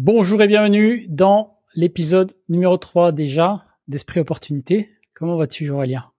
[0.00, 4.92] Bonjour et bienvenue dans l'épisode numéro 3 déjà d'Esprit Opportunité.
[5.12, 6.12] Comment vas-tu Aurélien?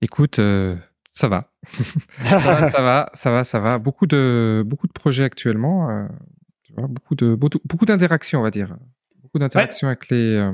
[0.00, 0.76] Écoute, euh,
[1.12, 1.52] ça va.
[1.66, 3.78] ça va, ça va, ça va, ça va.
[3.78, 5.90] Beaucoup de, beaucoup de projets actuellement.
[5.90, 6.06] Euh,
[6.62, 8.76] tu vois, beaucoup de, beaucoup, d'interactions, on va dire.
[9.20, 10.52] Beaucoup d'interactions avec les, euh,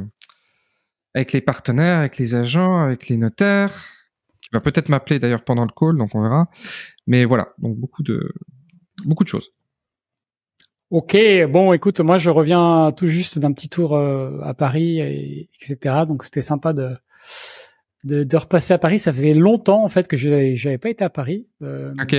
[1.15, 3.85] avec les partenaires, avec les agents, avec les notaires,
[4.41, 6.49] qui va peut-être m'appeler d'ailleurs pendant le call, donc on verra.
[7.07, 8.33] Mais voilà, donc beaucoup de,
[9.05, 9.53] beaucoup de choses.
[10.91, 11.17] Ok,
[11.49, 16.05] bon, écoute, moi je reviens tout juste d'un petit tour euh, à Paris, et, etc.
[16.07, 16.97] Donc c'était sympa de,
[18.05, 18.99] de, de repasser à Paris.
[18.99, 21.49] Ça faisait longtemps en fait que je n'avais pas été à Paris.
[21.63, 22.17] Euh, ok.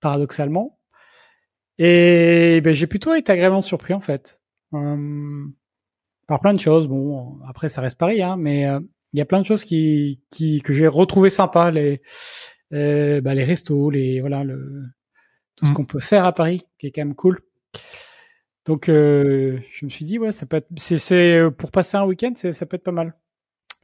[0.00, 0.78] Paradoxalement.
[1.78, 4.40] Et ben, j'ai plutôt été agréablement surpris en fait.
[4.74, 5.46] Euh,
[6.26, 6.88] par plein de choses.
[6.88, 8.80] Bon, après ça reste Paris, hein, mais euh,
[9.12, 12.02] il y a plein de choses qui, qui que j'ai retrouvé sympa, les
[12.72, 14.84] euh, bah, les restos, les voilà le
[15.56, 15.74] tout ce mm.
[15.74, 17.40] qu'on peut faire à Paris, qui est quand même cool.
[18.66, 22.04] Donc, euh, je me suis dit, ouais, ça peut être, c'est, euh, pour passer un
[22.04, 23.14] week-end, ça peut être pas mal.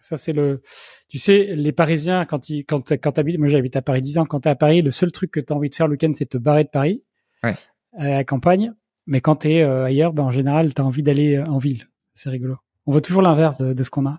[0.01, 0.62] Ça, c'est le,
[1.09, 4.27] tu sais, les Parisiens, quand ils, quand, quand t'habites, moi j'habite à Paris 10 ans,
[4.27, 6.27] quand t'es à Paris, le seul truc que t'as envie de faire le week-end, c'est
[6.27, 7.05] te barrer de Paris.
[7.45, 7.55] Ouais.
[7.97, 8.75] À la campagne.
[9.07, 11.89] Mais quand t'es es euh, ailleurs, ben, en général, t'as envie d'aller en ville.
[12.15, 12.56] C'est rigolo.
[12.87, 14.19] On veut toujours l'inverse de, de, ce qu'on a,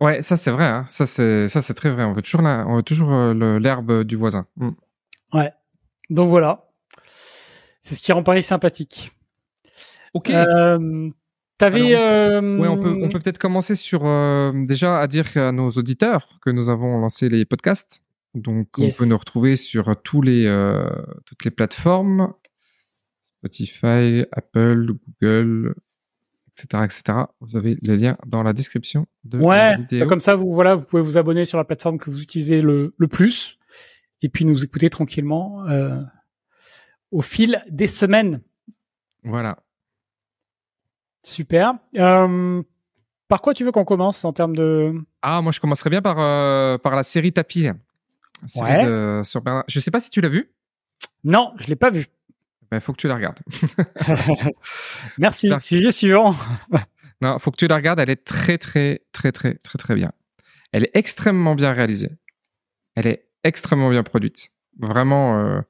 [0.00, 0.66] Ouais, ça c'est vrai.
[0.66, 0.86] Hein.
[0.88, 2.04] Ça c'est ça c'est très vrai.
[2.04, 4.46] On veut toujours la, on veut toujours l'herbe du voisin.
[4.56, 4.70] Mm.
[5.32, 5.52] Ouais.
[6.10, 6.63] Donc voilà.
[7.84, 9.12] C'est ce qui rend Paris sympathique.
[10.14, 10.30] Ok.
[10.30, 11.10] Euh,
[11.58, 11.94] T'avais.
[11.94, 12.58] Euh...
[12.58, 16.38] Ouais, on peut on peut peut-être commencer sur euh, déjà à dire à nos auditeurs
[16.40, 18.02] que nous avons lancé les podcasts.
[18.34, 20.44] Donc on peut nous retrouver sur tous les
[21.26, 22.32] toutes les plateformes
[23.22, 25.74] Spotify, Apple, Google,
[26.48, 27.18] etc., etc.
[27.40, 30.06] Vous avez les liens dans la description de la vidéo.
[30.06, 32.94] Comme ça, vous voilà, vous pouvez vous abonner sur la plateforme que vous utilisez le,
[32.96, 33.58] le plus,
[34.22, 36.00] et puis nous écouter tranquillement euh,
[37.14, 38.42] au fil des semaines.
[39.22, 39.56] Voilà.
[41.22, 41.74] Super.
[41.96, 42.62] Euh,
[43.28, 46.18] par quoi tu veux qu'on commence en termes de Ah, moi je commencerais bien par
[46.18, 47.68] euh, par la série Tapis.
[48.56, 48.84] ouais.
[48.84, 49.64] de, sur Bernard.
[49.68, 50.52] Je sais pas si tu l'as vu.
[51.22, 52.06] Non, je l'ai pas vu.
[52.62, 53.38] Il ben, faut que tu la regardes.
[55.18, 55.50] Merci.
[55.60, 56.34] Sujet suivant.
[57.22, 58.00] non, faut que tu la regardes.
[58.00, 60.10] Elle est très très très très très très bien.
[60.72, 62.10] Elle est extrêmement bien réalisée.
[62.96, 64.48] Elle est extrêmement bien produite.
[64.80, 65.60] Vraiment, euh,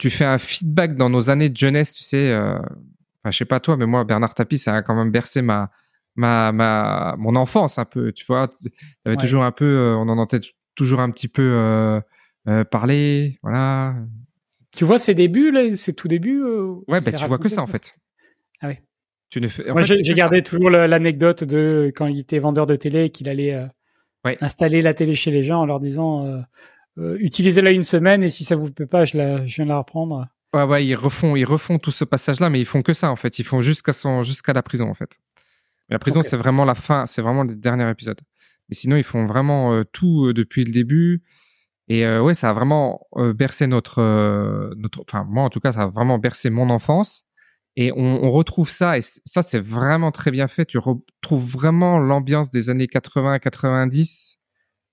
[0.00, 2.30] tu fais un feedback dans nos années de jeunesse, tu sais.
[2.30, 5.42] Euh, enfin, je sais pas toi, mais moi, Bernard Tapie, ça a quand même bercé
[5.42, 5.70] ma,
[6.16, 8.10] ma, ma, mon enfance un peu.
[8.12, 8.48] Tu vois,
[9.04, 12.00] avait toujours un peu, euh, on en entendait toujours un petit peu euh,
[12.48, 13.94] euh, parler, voilà.
[14.72, 16.42] Tu vois ses débuts, là, ses tout débuts.
[16.42, 17.94] ouais, bah, tu vois que ça, en fait.
[18.62, 18.78] Ah oui.
[19.28, 19.70] Tu ne fais.
[19.70, 23.68] Moi, j'ai gardé toujours l'anecdote de quand il était vendeur de télé, qu'il allait
[24.40, 26.40] installer la télé chez les gens en leur disant euh,
[27.18, 29.78] utilisez-la une semaine et si ça vous plaît pas, je, la, je viens de la
[29.78, 30.26] reprendre.
[30.54, 33.16] Ouais, ouais, ils refont, ils refont tout ce passage-là, mais ils font que ça en
[33.16, 33.38] fait.
[33.38, 35.18] Ils font jusqu'à son, jusqu'à la prison en fait.
[35.88, 38.20] Mais la prison, c'est vraiment la fin, c'est vraiment le dernier épisode.
[38.68, 41.22] Mais sinon, ils font vraiment euh, tout euh, depuis le début.
[41.88, 44.00] Et ouais, ça a vraiment bercé notre,
[44.76, 47.24] notre, enfin moi en tout cas, ça a vraiment bercé mon enfance.
[47.74, 50.66] Et on, on retrouve ça, et ça c'est vraiment très bien fait.
[50.66, 54.39] Tu retrouves vraiment l'ambiance des années 80-90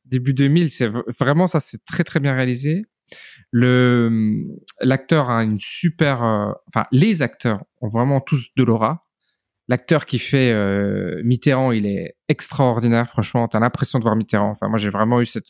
[0.10, 2.84] début 2000, c'est vraiment ça, c'est très très bien réalisé.
[3.52, 4.46] Le
[4.82, 9.08] l'acteur a une super, euh, enfin les acteurs ont vraiment tous de l'aura.
[9.70, 13.10] L'acteur qui fait euh, Mitterrand, il est extraordinaire.
[13.10, 14.52] Franchement, t'as l'impression de voir Mitterrand.
[14.52, 15.42] Enfin, moi, j'ai vraiment eu ce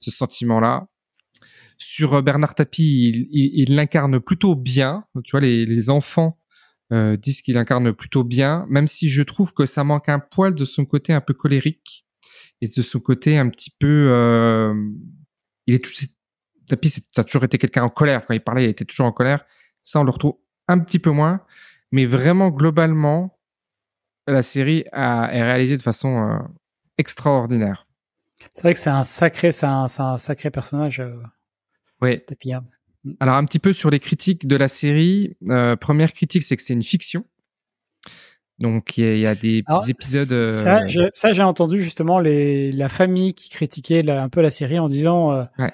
[0.00, 0.88] sentiment-là.
[1.78, 5.04] Sur euh, Bernard Tapie, il l'incarne plutôt bien.
[5.22, 6.38] Tu vois, les, les enfants
[6.90, 10.66] disent qu'il incarne plutôt bien, même si je trouve que ça manque un poil de
[10.66, 12.04] son côté un peu colérique
[12.62, 14.72] et de son côté un petit peu, euh,
[15.66, 15.90] il est tout,
[16.68, 19.12] Tapi, ça a toujours été quelqu'un en colère quand il parlait, il était toujours en
[19.12, 19.44] colère.
[19.82, 20.36] Ça, on le retrouve
[20.68, 21.44] un petit peu moins,
[21.90, 23.36] mais vraiment globalement,
[24.28, 26.38] la série a, est réalisée de façon euh,
[26.98, 27.88] extraordinaire.
[28.54, 31.00] C'est vrai que c'est un sacré, c'est un, un, sacré personnage.
[31.00, 31.20] Euh,
[32.00, 32.22] oui.
[32.52, 32.64] Hein.
[33.18, 35.36] Alors un petit peu sur les critiques de la série.
[35.48, 37.24] Euh, première critique, c'est que c'est une fiction.
[38.62, 40.46] Donc il y, a des épisodes.
[40.46, 44.78] Ça, euh, ça j'ai entendu justement les, la famille qui critiquait un peu la série
[44.78, 45.72] en disant euh, ouais.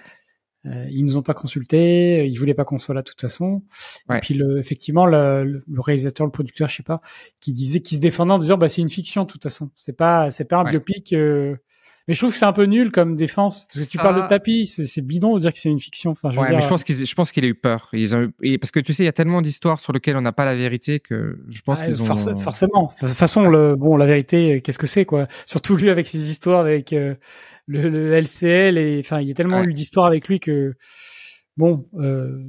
[0.67, 3.63] euh, ils nous ont pas consultés, ils voulaient pas qu'on soit là de toute façon.
[4.11, 7.03] Et puis le, effectivement le, le, réalisateur, le producteur, je sais pas,
[7.41, 9.97] qui disait, qui se défendait en disant bah c'est une fiction de toute façon, c'est
[9.97, 11.13] pas c'est pas un biopic.
[11.13, 11.57] Euh,
[12.09, 14.27] mais je trouve que c'est un peu nul comme défense parce que tu parles de
[14.27, 16.13] tapis, c'est bidon de dire que c'est une fiction.
[16.13, 17.91] Enfin, je ouais, mais je pense qu'ils, je pense qu'il a eu peur.
[17.93, 20.33] Ils ont, parce que tu sais, il y a tellement d'histoires sur lesquelles on n'a
[20.33, 22.07] pas la vérité que je pense qu'ils ont.
[22.07, 22.93] forcément.
[23.03, 25.29] De toute façon, le, bon, la vérité, qu'est-ce que c'est quoi?
[25.45, 27.15] Surtout lui avec ses histoires avec euh,
[27.67, 30.73] le, le, LCL et enfin, il y a tellement eu d'histoires avec lui que
[31.59, 32.43] bon, euh,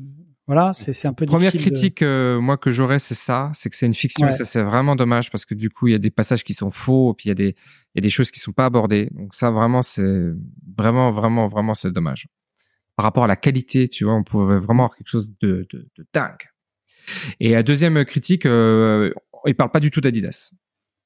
[0.49, 3.85] voilà, c'est un peu Première critique, euh, moi que j'aurais, c'est ça, c'est que c'est
[3.85, 6.09] une fiction et ça c'est vraiment dommage parce que du coup il y a des
[6.09, 8.39] passages qui sont faux, puis il y a des il y a des choses qui
[8.39, 9.11] sont pas abordées.
[9.11, 10.31] Donc ça vraiment c'est
[10.75, 12.27] vraiment vraiment vraiment c'est dommage.
[12.95, 15.87] Par rapport à la qualité, tu vois, on pouvait vraiment avoir quelque chose de, de,
[15.95, 16.49] de dingue.
[17.39, 19.13] Et la deuxième critique, euh,
[19.45, 20.51] il parle pas du tout d'Adidas.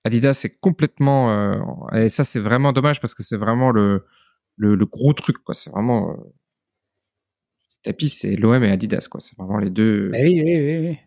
[0.05, 1.59] Adidas c'est complètement euh,
[1.93, 4.05] et ça c'est vraiment dommage parce que c'est vraiment le,
[4.55, 5.53] le, le gros truc quoi.
[5.53, 6.33] C'est vraiment euh,
[7.83, 9.19] tapis, c'est l'OM et Adidas, quoi.
[9.21, 10.09] C'est vraiment les deux.
[10.09, 10.99] Bah oui, oui, oui, oui.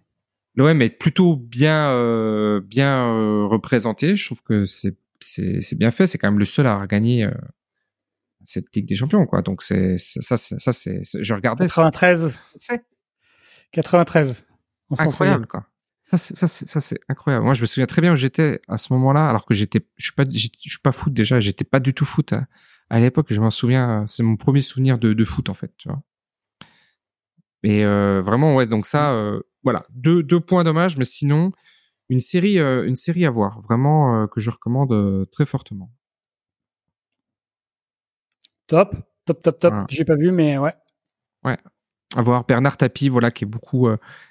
[0.54, 4.16] L'OM est plutôt bien, euh, bien euh, représenté.
[4.16, 6.06] Je trouve que c'est, c'est, c'est bien fait.
[6.06, 7.30] C'est quand même le seul à gagné euh,
[8.44, 9.42] cette Ligue des Champions, quoi.
[9.42, 11.66] Donc c'est, ça, ça, c'est, je regardais.
[11.66, 12.38] 93.
[12.56, 12.84] C'est
[13.72, 14.44] 93.
[14.88, 15.66] On incroyable, quoi.
[16.04, 17.44] Ça, c'est, ça, c'est, ça, c'est incroyable.
[17.44, 20.04] Moi, je me souviens très bien où j'étais à ce moment-là, alors que j'étais, je
[20.04, 21.40] suis pas, je suis pas foot déjà.
[21.40, 22.46] J'étais pas du tout foot à,
[22.88, 23.26] à l'époque.
[23.28, 24.04] Je m'en souviens.
[24.06, 26.02] C'est mon premier souvenir de, de foot, en fait, tu vois.
[27.62, 31.52] Et euh, vraiment, ouais, donc ça, euh, voilà, deux, deux points dommages, mais sinon,
[32.08, 35.90] une série, euh, une série à voir, vraiment, euh, que je recommande très fortement.
[38.66, 38.94] Top,
[39.24, 39.72] top, top, top.
[39.72, 39.86] Voilà.
[39.90, 40.74] J'ai pas vu, mais ouais.
[41.44, 41.58] Ouais.
[42.14, 43.88] À voir Bernard Tapie, voilà, qui est beaucoup,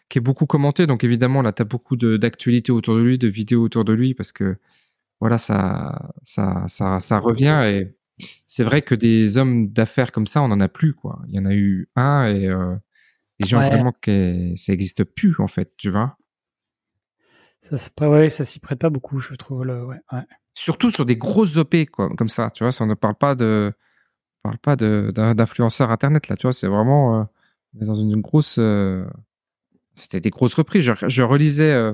[0.09, 0.87] qui est beaucoup commenté.
[0.87, 4.31] Donc évidemment, là, t'as beaucoup d'actualités autour de lui, de vidéos autour de lui, parce
[4.31, 4.57] que
[5.19, 7.61] voilà, ça, ça, ça, ça revient.
[7.65, 7.95] Et
[8.47, 11.21] c'est vrai que des hommes d'affaires comme ça, on en a plus, quoi.
[11.27, 12.49] Il y en a eu un et
[13.39, 13.69] des gens Ouais.
[13.69, 16.17] vraiment que ça existe plus, en fait, tu vois?
[17.61, 17.75] Ça,
[18.07, 19.65] ouais, ça s'y prête pas beaucoup, je trouve.
[19.65, 20.21] Le, ouais, ouais.
[20.53, 23.33] surtout sur des grosses OP quoi, comme ça, tu vois, si on ne parle pas
[23.35, 23.73] de
[24.43, 27.23] on parle pas d'influenceurs internet là, tu vois, c'est vraiment euh,
[27.73, 29.03] dans une grosse euh,
[29.95, 30.83] c'était des grosses reprises.
[30.83, 31.93] Je, je relisais euh,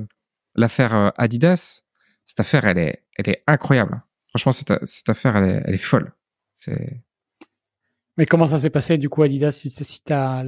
[0.55, 1.83] l'affaire euh, Adidas,
[2.25, 4.03] cette affaire elle est elle est incroyable.
[4.29, 6.11] Franchement cette, cette affaire elle est, elle est folle.
[6.53, 7.01] C'est
[8.17, 10.43] Mais comment ça s'est passé, du coup, Adidas, si, si t'as...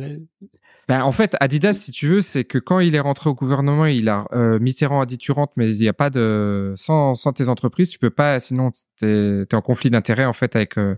[0.90, 3.86] Ben, en fait, Adidas, si tu veux, c'est que quand il est rentré au gouvernement,
[3.86, 7.16] il a euh, Mitterrand a dit tu rentres, mais il n'y a pas de sans,
[7.16, 10.78] sans tes entreprises, tu peux pas, sinon t'es es en conflit d'intérêt en fait avec
[10.78, 10.96] euh,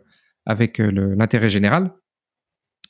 [0.47, 1.93] avec euh, l'intérêt général.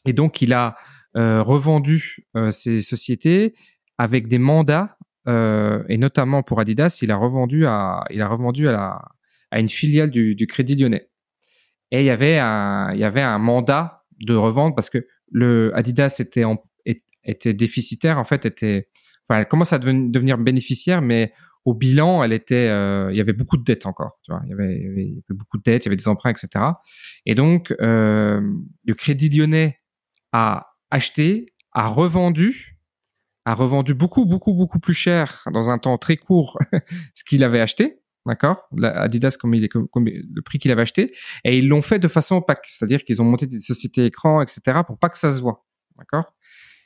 [0.06, 0.75] Et donc il a
[1.18, 3.56] euh, revendu ses sociétés
[3.97, 4.97] avec des mandats
[5.27, 9.01] et notamment pour Adidas, il a revendu à il a revendu à la
[9.51, 11.09] à une filiale du, Crédit Lyonnais.
[11.92, 15.71] Et il y avait un il y avait un mandat de revente parce que le
[15.75, 16.57] Adidas était en
[17.25, 18.89] était déficitaire en fait était
[19.27, 21.33] enfin elle commence à deven- devenir bénéficiaire mais
[21.66, 24.42] au bilan elle était euh, il y avait beaucoup de dettes encore tu vois.
[24.45, 26.66] Il y avait, beaucoup de dettes il y avait des emprunts etc
[27.25, 28.42] et donc euh,
[28.86, 29.80] le Crédit Lyonnais
[30.31, 32.77] a acheté a revendu
[33.45, 36.57] a revendu beaucoup beaucoup beaucoup plus cher dans un temps très court
[37.16, 38.68] ce qu'il avait acheté d'accord?
[38.81, 41.13] Adidas comme il est comme le prix qu'il avait acheté
[41.44, 44.80] et ils l'ont fait de façon opaque c'est-à-dire qu'ils ont monté des sociétés écrans etc
[44.86, 45.66] pour pas que ça se voit
[45.98, 46.33] D'accord?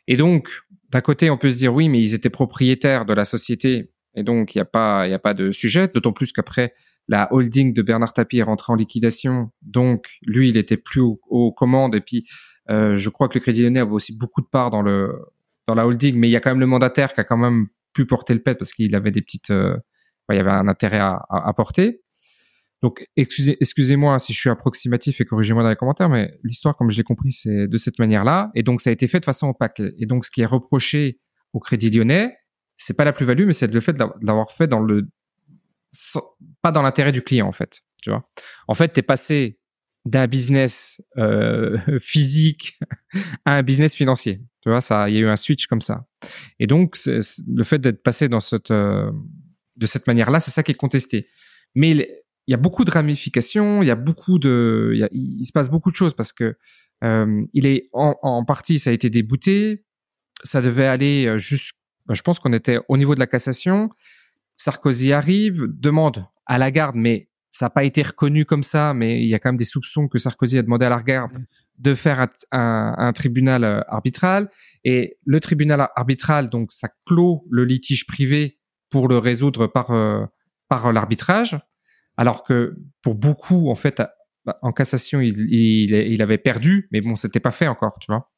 [0.09, 0.49] Et donc,
[0.89, 3.91] d'un côté, on peut se dire oui, mais ils étaient propriétaires de la société.
[4.15, 6.73] Et donc il n'y a pas a pas de sujet, d'autant plus qu'après
[7.07, 11.51] la holding de Bernard Tapie est rentrée en liquidation, donc lui il était plus aux,
[11.51, 11.95] commandes.
[11.95, 12.27] Et puis
[12.71, 16.17] euh, je crois que le Crédit Lyonnais avait aussi beaucoup de parts dans la holding,
[16.17, 18.41] mais il y a quand même le mandataire qui a quand même pu porter le
[18.41, 19.77] pet parce qu'il avait des petites euh,
[20.31, 22.01] il y avait un intérêt à porter.
[22.81, 26.89] Donc, excusez, excusez-moi si je suis approximatif et corrigez-moi dans les commentaires, mais l'histoire, comme
[26.89, 28.51] je l'ai compris, c'est de cette manière-là.
[28.55, 29.81] Et donc, ça a été fait de façon opaque.
[29.97, 31.19] Et donc, ce qui est reproché
[31.51, 32.37] au Crédit Lyonnais,
[32.77, 35.09] c'est pas la plus-value, mais c'est le fait de l'avoir fait dans le,
[36.61, 37.81] pas dans l'intérêt du client, en fait.
[38.01, 38.29] Tu vois?
[38.67, 39.59] En fait, t'es passé
[40.05, 42.79] d'un business euh, physique
[43.45, 44.41] à un business financier.
[44.61, 46.05] Tu vois, ça, il y a eu un switch comme ça.
[46.59, 49.11] Et donc, le fait d'être passé dans cette, euh,
[49.75, 51.27] de cette manière-là, c'est ça qui est contesté.
[51.75, 55.09] Mais il y a beaucoup de ramifications, il y a beaucoup de, il, y a-
[55.11, 56.57] il se passe beaucoup de choses parce que
[57.03, 59.85] euh, il est en, en partie, ça a été débouté,
[60.43, 61.75] ça devait aller jusqu',
[62.09, 63.89] je pense qu'on était au niveau de la cassation.
[64.57, 69.21] Sarkozy arrive, demande à la garde, mais ça n'a pas été reconnu comme ça, mais
[69.21, 71.37] il y a quand même des soupçons que Sarkozy a demandé à la garde
[71.77, 74.49] de faire un, un- un tribunal euh, arbitral.
[74.83, 80.25] Et le tribunal arbitral, donc, ça clôt le litige privé pour le résoudre par, euh,
[80.67, 81.57] par l'arbitrage.
[82.19, 84.03] Alors que pour beaucoup, en fait,
[84.43, 88.29] bah, en cassation, il, il, avait perdu, mais bon, c'était pas fait encore, tu vois.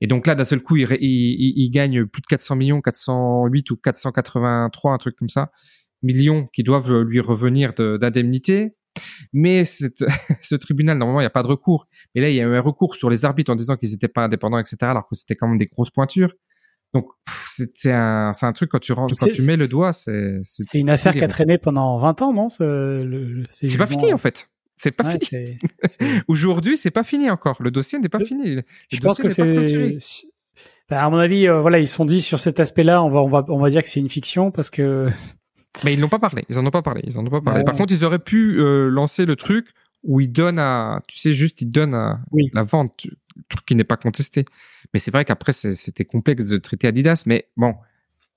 [0.00, 3.76] Et donc là, d'un seul coup, il, il, gagne plus de 400 millions, 408 ou
[3.76, 5.52] 483, un truc comme ça,
[6.02, 8.74] millions qui doivent lui revenir de- d'indemnité.
[9.32, 9.64] Mais
[10.40, 11.86] ce tribunal, normalement, il n'y a pas de recours.
[12.16, 14.08] Mais là, il y a eu un recours sur les arbitres en disant qu'ils n'étaient
[14.08, 16.32] pas indépendants, etc., alors que c'était quand même des grosses pointures.
[16.94, 17.06] Donc,
[17.48, 20.90] c'est un, un truc quand tu rentres, quand tu mets le doigt, c'est C'est une
[20.90, 24.10] affaire qui a traîné pendant 20 ans, non ce- le- le- ces C'est pas fini
[24.10, 24.50] euh, en fait.
[24.76, 25.56] C'est pas ouais, fini.
[26.28, 27.56] Aujourd'hui, c'est pas fini encore.
[27.62, 28.54] Le dossier n'est pas Le- fini.
[28.56, 29.96] Le Je pense que c'est
[30.90, 33.44] à mon avis, euh, voilà, ils sont dit sur cet aspect-là, on va, on va,
[33.48, 35.08] on va dire que c'est une fiction parce que.
[35.84, 36.44] Mais ils n'ont pas parlé.
[36.48, 37.02] Ils en ont pas parlé.
[37.06, 37.62] Ils en ont pas parlé.
[37.62, 39.68] Par contre, ils auraient pu euh, lancer le truc
[40.02, 42.20] où ils donnent à, tu sais, juste ils donnent à
[42.52, 43.06] la vente,
[43.48, 44.46] truc qui n'est pas contesté.
[44.92, 47.74] Mais c'est vrai qu'après c'était complexe de traiter Adidas, mais bon,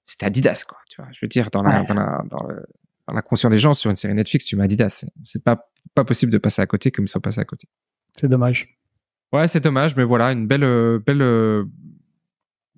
[0.04, 0.78] c'était Adidas quoi.
[0.90, 2.64] Tu vois, je veux dire dans la, dans la, dans, le,
[3.08, 5.06] dans la conscience des gens sur une série Netflix, tu mets Adidas.
[5.22, 7.68] C'est pas pas possible de passer à côté comme ils sont passés à côté.
[8.16, 8.78] C'est dommage.
[9.32, 11.66] Ouais, c'est dommage, mais voilà, une belle, euh, belle, euh,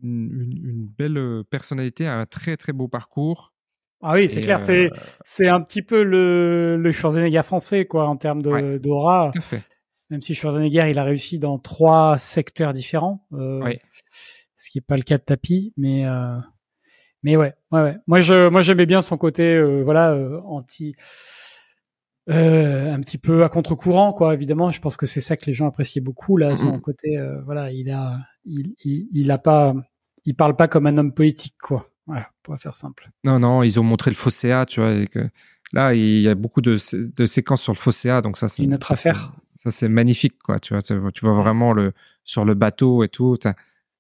[0.02, 3.54] une, belle euh, personnalité, un très très beau parcours.
[4.02, 4.90] Ah oui, c'est clair, c'est
[5.24, 9.32] c'est un petit peu le, le Schwarzenegger français, quoi, en termes d'aura.
[9.34, 9.64] Tout à fait.
[10.10, 13.26] Même si Schwarzenegger, il a réussi dans trois secteurs différents.
[13.32, 13.80] oui.
[14.58, 16.06] Ce qui n'est pas le cas de Tapi, mais
[17.24, 17.98] mais ouais, ouais, ouais.
[18.08, 20.96] Moi, je moi j'aimais bien son côté, voilà, anti
[22.30, 24.34] euh, un petit peu à contre-courant, quoi.
[24.34, 27.18] Évidemment, je pense que c'est ça que les gens appréciaient beaucoup là, son côté.
[27.18, 29.76] Euh, voilà, il a, il, il, il, a pas,
[30.26, 31.92] il parle pas comme un homme politique, quoi.
[32.08, 33.10] Voilà, pour faire simple.
[33.24, 34.94] Non, non, ils ont montré le Fosséa, tu vois.
[34.94, 35.30] Et que
[35.74, 38.74] là, il y a beaucoup de, de séquences sur le Fosséa, donc ça, c'est une
[38.74, 39.32] autre affaire.
[39.66, 40.60] Ça, c'est magnifique, quoi.
[40.60, 41.92] Tu vois, tu vois vraiment le
[42.24, 43.36] sur le bateau et tout.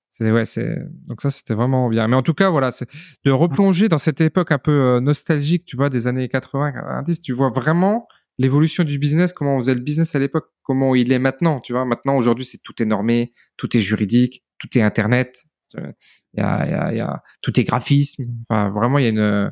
[0.09, 2.07] C'est ouais, c'est donc ça c'était vraiment bien.
[2.07, 2.87] Mais en tout cas, voilà, c'est
[3.25, 7.21] de replonger dans cette époque un peu euh, nostalgique, tu vois, des années 80, 90.
[7.23, 8.07] Tu vois vraiment
[8.37, 11.59] l'évolution du business, comment on faisait le business à l'époque, comment il est maintenant.
[11.61, 15.45] Tu vois, maintenant aujourd'hui, c'est tout est normé, tout est juridique, tout est internet.
[15.73, 15.81] Il
[16.37, 18.25] y a, il y a, il y a tout est graphisme.
[18.47, 19.51] Enfin, vraiment, il y a une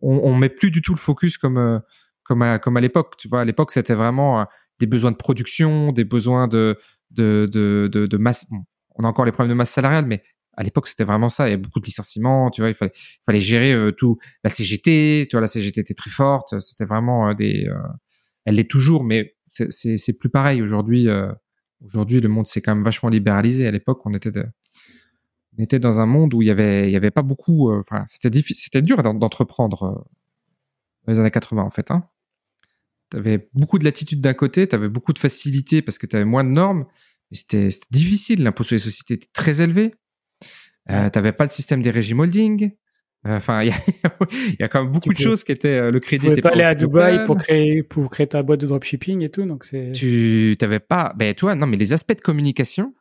[0.00, 1.78] on, on met plus du tout le focus comme euh,
[2.24, 3.16] comme à, comme à l'époque.
[3.18, 4.44] Tu vois, à l'époque, c'était vraiment euh,
[4.80, 6.78] des besoins de production, des besoins de
[7.10, 8.46] de de de, masse
[8.96, 10.22] on a encore les problèmes de masse salariale, mais
[10.56, 11.48] à l'époque, c'était vraiment ça.
[11.48, 12.70] Il y a beaucoup de licenciements, tu vois.
[12.70, 14.18] Il fallait, il fallait gérer euh, tout.
[14.44, 16.60] La CGT, tu vois, la CGT était très forte.
[16.60, 17.68] C'était vraiment euh, des.
[18.44, 21.08] Elle l'est toujours, mais c'est plus pareil aujourd'hui.
[21.82, 23.66] aujourd'hui, le monde s'est quand même vachement libéralisé.
[23.66, 24.44] À l'époque, on était de,
[25.58, 27.72] on était dans un monde où il y avait, il y avait pas beaucoup.
[27.72, 30.06] Enfin, c'était difficile, c'était dur d'entreprendre
[31.06, 31.90] dans les années 80 en fait.
[31.90, 32.04] Hein.
[33.10, 36.16] Tu avais beaucoup de latitude d'un côté, tu avais beaucoup de facilité parce que tu
[36.16, 36.86] avais moins de normes,
[37.32, 38.42] c'était difficile.
[38.42, 39.92] L'impôt sur les sociétés était très élevé.
[40.90, 42.72] Euh, tu n'avais pas le système des régimes holding.
[43.26, 46.26] Euh, enfin, il y, a quand même beaucoup de choses qui étaient euh, le crédit.
[46.26, 49.30] Tu pouvais pas aller à Dubaï pour créer pour créer ta boîte de dropshipping et
[49.30, 49.64] tout, donc.
[49.94, 52.94] Tu t'avais pas, ben tu vois, non, mais les aspects de communication,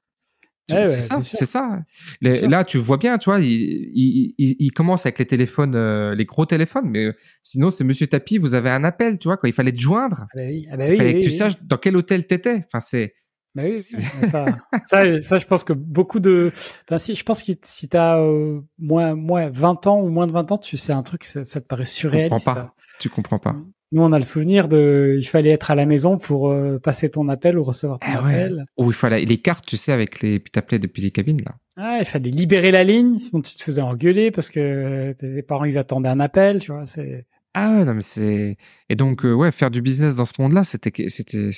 [0.70, 1.84] c'est ça, c'est ça.
[2.22, 6.46] là, tu vois bien, tu vois, il, il, il, commence avec les téléphones, les gros
[6.46, 9.72] téléphones, mais sinon, c'est Monsieur Tapi, vous avez un appel, tu vois, quand il fallait
[9.72, 10.22] te joindre.
[10.22, 12.64] Ah bah oui, ah bah oui, il fallait que tu saches dans quel hôtel t'étais.
[12.66, 13.14] Enfin, c'est
[13.56, 14.46] bah oui, ça,
[14.88, 16.52] ça, ça, je pense que beaucoup de,
[16.88, 20.32] enfin, si, je pense que si t'as euh, moins, moins 20 ans ou moins de
[20.32, 22.36] 20 ans, tu sais un truc, ça, ça te paraît surréaliste.
[22.40, 22.76] Tu comprends pas.
[23.00, 23.56] Tu comprends pas.
[23.94, 27.12] Nous, on a le souvenir de, il fallait être à la maison pour euh, passer
[27.12, 28.66] ton appel ou recevoir ton ah appel.
[28.76, 31.56] Ou il fallait les cartes, tu sais, avec les, puis t'appelais depuis les cabines là.
[31.78, 35.66] Ah, il fallait libérer la ligne, sinon tu te faisais engueuler parce que tes parents
[35.66, 36.88] ils attendaient un appel, tu vois.
[36.88, 37.28] C'est.
[37.54, 38.58] Ah ouais, non mais c'est
[38.90, 41.52] et donc euh, ouais, faire du business dans ce monde-là, c'était c'était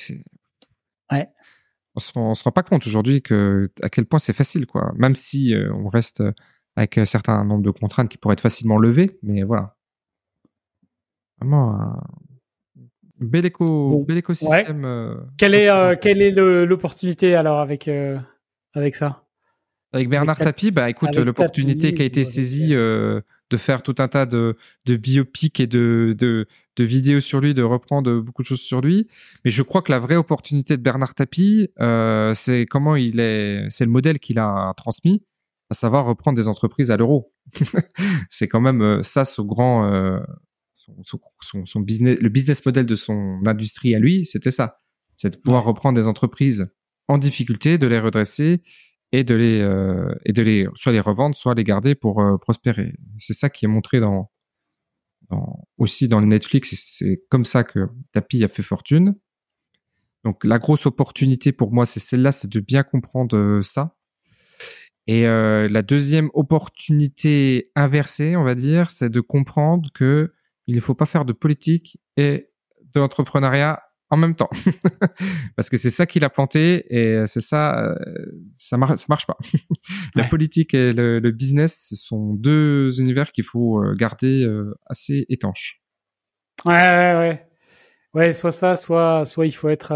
[1.14, 1.30] ouais
[1.96, 4.92] on se rend, se rend pas compte aujourd'hui que à quel point c'est facile, quoi.
[4.98, 6.22] Même si euh, on reste
[6.76, 9.75] avec un certain nombre de contraintes qui pourraient être facilement levées, mais voilà.
[11.40, 12.02] Vraiment un
[13.20, 14.86] bel éco, bel écosystème.
[14.86, 17.90] Euh, quelle est euh, quelle est l'opportunité alors avec
[18.74, 19.24] avec ça?
[19.94, 22.76] Avec Bernard Tapie, bah écoute, l'opportunité qui a été saisie
[23.50, 27.54] de faire tout un tas de, de biopics et de, de, de, vidéos sur lui,
[27.54, 29.08] de reprendre beaucoup de choses sur lui.
[29.44, 33.68] Mais je crois que la vraie opportunité de Bernard Tapie, euh, c'est comment il est,
[33.70, 35.24] c'est le modèle qu'il a transmis,
[35.70, 37.32] à savoir reprendre des entreprises à l'euro.
[38.30, 40.20] c'est quand même euh, ça, ce grand, euh,
[40.76, 44.82] son, son, son, business, le business model de son industrie à lui, c'était ça.
[45.16, 46.68] C'est de pouvoir reprendre des entreprises
[47.08, 48.62] en difficulté, de les redresser
[49.12, 52.38] et de les euh, et de les soit les revendre, soit les garder pour euh,
[52.38, 52.94] prospérer.
[53.18, 54.30] C'est ça qui est montré dans,
[55.30, 59.16] dans aussi dans le Netflix et c'est comme ça que Tapi a fait fortune.
[60.26, 63.96] Donc la grosse opportunité pour moi, c'est celle-là, c'est de bien comprendre euh, ça.
[65.08, 70.34] Et la deuxième opportunité inversée, on va dire, c'est de comprendre que
[70.68, 72.50] il ne faut pas faire de politique et
[72.94, 74.50] de l'entrepreneuriat en même temps.
[75.56, 77.96] Parce que c'est ça qu'il a planté et c'est ça, euh,
[78.54, 79.38] ça, marche, ça marche pas.
[80.16, 85.26] La politique et le, business, ce sont deux univers qu'il faut euh, garder euh, assez
[85.30, 85.82] étanches.
[86.66, 87.48] Ouais, ouais, ouais.
[88.14, 89.92] Ouais, soit ça, soit, soit il faut être.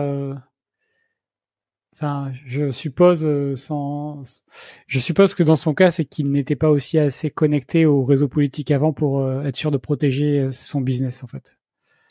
[2.00, 4.22] Enfin, je suppose sans,
[4.88, 8.30] je suppose que dans son cas, c'est qu'il n'était pas aussi assez connecté au réseau
[8.30, 11.58] politique avant pour être sûr de protéger son business en fait.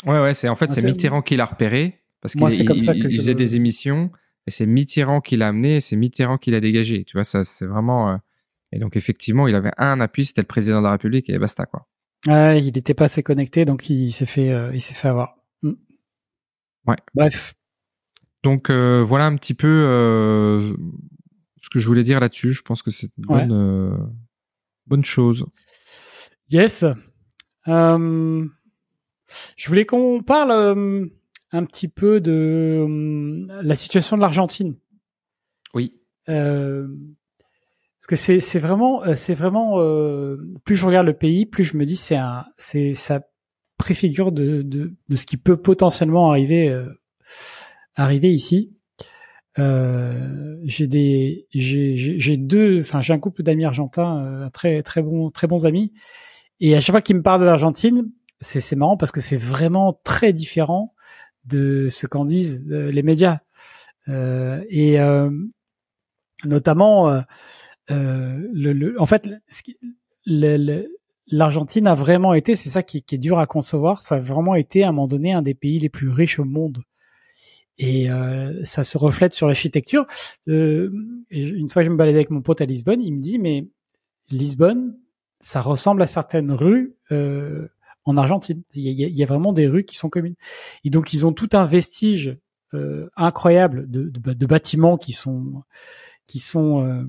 [0.05, 4.11] Ouais, ouais, c'est en fait, c'est Mitterrand qui l'a repéré parce qu'il faisait des émissions
[4.49, 7.05] et c'est Mitterrand qui l'a amené, c'est Mitterrand qui l'a dégagé.
[7.05, 8.13] Tu vois, ça, c'est vraiment.
[8.13, 8.17] Euh,
[8.73, 11.67] et donc, effectivement, il avait un appui, c'était le président de la République et basta,
[11.67, 11.87] quoi.
[12.27, 15.37] Ouais, il n'était pas assez connecté, donc il s'est fait, euh, il s'est fait avoir.
[15.61, 15.73] Mm.
[16.87, 16.97] Ouais.
[17.15, 17.55] Bref.
[18.43, 19.69] Donc, euh, voilà un petit peu
[21.61, 22.53] ce que je voulais dire là-dessus.
[22.53, 24.11] Je pense que c'est une bonne,
[24.87, 25.47] bonne chose.
[26.51, 26.85] Yes.
[27.67, 28.49] je
[29.67, 31.09] voulais qu'on parle
[31.53, 34.77] un petit peu de euh, la situation de l'Argentine.
[35.75, 35.95] Oui.
[36.29, 36.87] Euh,
[38.01, 41.65] parce que c'est c'est vraiment euh, c'est vraiment euh, plus je regarde le pays, plus
[41.65, 43.23] je me dis c'est un c'est ça
[43.79, 46.69] préfigure de, de de ce qui peut potentiellement arriver
[47.99, 48.75] euh, arriver ici.
[49.57, 55.67] j'ai des j'ai deux enfin j'ai un couple d'amis argentins très très bons très bons
[55.67, 55.93] amis
[56.61, 59.37] et à chaque fois qu'ils me parlent de l'Argentine c'est c'est marrant parce que c'est
[59.37, 60.95] vraiment très différent
[61.49, 63.41] de ce qu'en disent euh, les médias.
[64.09, 65.31] Euh, et euh,
[66.45, 67.23] notamment,
[67.89, 69.29] le, en fait,
[71.31, 74.85] l'Argentine a vraiment été, c'est ça qui, est dur à concevoir, ça a vraiment été
[74.85, 76.83] à un moment donné un des pays les plus riches au monde.
[77.79, 78.09] Et
[78.65, 80.07] ça se reflète sur l'architecture.
[80.47, 83.69] une fois, je me baladais avec mon pote à Lisbonne, il me dit, mais
[84.31, 84.97] Lisbonne,
[85.41, 86.97] ça ressemble à certaines rues
[88.09, 88.63] en Argentine.
[88.75, 90.35] Il y, a, vraiment des rues qui sont communes.
[90.85, 92.37] Et donc ils ont tout un vestige
[92.75, 95.63] euh, incroyable de, de, bâtiments qui sont
[96.27, 97.07] qui sont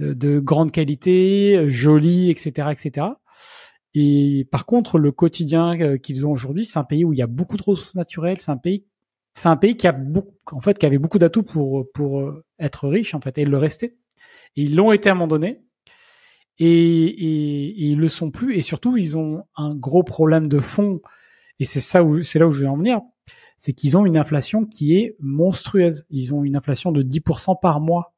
[0.00, 3.06] euh, de grande qualité, jolis, etc., etc.
[3.94, 7.22] Et par contre, le quotidien euh, qu'ils ont aujourd'hui, c'est un pays où il y
[7.22, 8.40] a beaucoup de ressources naturelles.
[8.40, 8.84] C'est un pays,
[9.34, 12.88] c'est un pays qui a beaucoup, en fait, qui avait beaucoup d'atouts pour pour être
[12.88, 13.96] riche en fait et le rester.
[14.56, 15.62] Et ils l'ont été à un moment donné
[16.58, 18.56] et, et, et, ils le sont plus.
[18.56, 21.00] Et surtout, ils ont un gros problème de fond.
[21.58, 23.00] Et c'est ça où c'est là où je vais en venir,
[23.58, 26.04] c'est qu'ils ont une inflation qui est monstrueuse.
[26.10, 28.14] Ils ont une inflation de 10% par mois.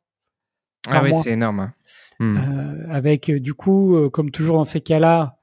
[0.88, 1.61] ah oui, c'est énorme.
[1.61, 1.75] Hein.
[2.21, 2.37] Hmm.
[2.37, 5.38] Euh, avec du coup, euh, comme toujours dans ces cas-là,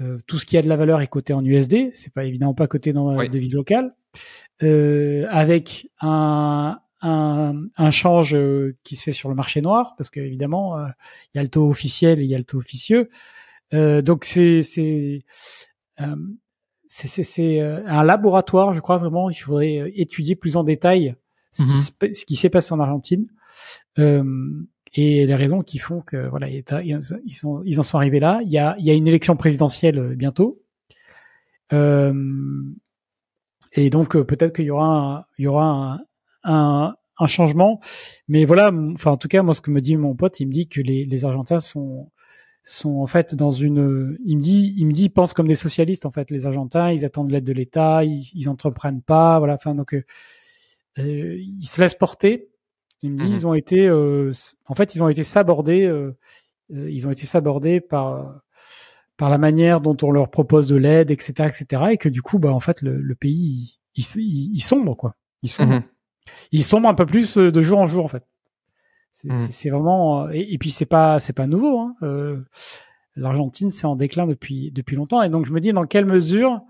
[0.00, 1.90] euh, tout ce qui a de la valeur est coté en USD.
[1.92, 3.94] C'est pas évidemment pas coté dans la devise locale.
[4.62, 10.08] Euh, avec un, un, un, change euh, qui se fait sur le marché noir, parce
[10.08, 10.86] qu'évidemment, euh,
[11.34, 13.10] il y a le taux officiel et il y a le taux officieux.
[13.74, 15.24] Euh, donc c'est c'est
[16.00, 16.16] euh,
[16.86, 19.30] c'est un laboratoire, je crois vraiment.
[19.30, 21.16] Il faudrait étudier plus en détail
[21.50, 22.14] ce, qui, mhm.
[22.14, 23.26] ce qui s'est passé en Argentine
[23.96, 26.62] et les raisons qui font que voilà ils,
[27.32, 28.40] sont ils en sont arrivés là.
[28.44, 30.62] Il y a il y a une élection présidentielle bientôt.
[33.72, 36.00] Et donc peut-être qu'il y aura un, il y aura un,
[36.44, 37.80] un, un changement.
[38.28, 40.52] Mais voilà, enfin en tout cas moi ce que me dit mon pote, il me
[40.52, 42.10] dit que les, les Argentins sont
[42.64, 45.54] sont en fait dans une il me dit il me dit ils pensent comme des
[45.54, 46.30] socialistes en fait.
[46.30, 50.04] Les Argentins ils attendent l'aide de l'État ils, ils entreprennent pas voilà enfin donc euh,
[50.98, 52.48] euh ils se laissent porter.
[53.02, 54.30] Il me dit mmh ils ont été euh,
[54.66, 56.16] en fait ils ont été sabordés euh,
[56.72, 58.42] euh, ils ont été sabordés par
[59.22, 62.40] par la manière dont on leur propose de l'aide etc etc et que du coup
[62.40, 65.82] bah en fait le, le pays il, il, il, sombre quoi ils sombre mmh
[66.50, 68.24] ils sombrent un peu plus euh, de jour en jour en fait.
[69.10, 69.72] C'est mmh.
[69.72, 71.80] vraiment euh, et, puis c'est pas c'est pas nouveau.
[71.80, 71.94] Hein.
[72.02, 72.40] Euh,
[73.14, 76.60] L'Argentine c'est en déclin depuis depuis longtemps et donc je me dis dans quelle mesure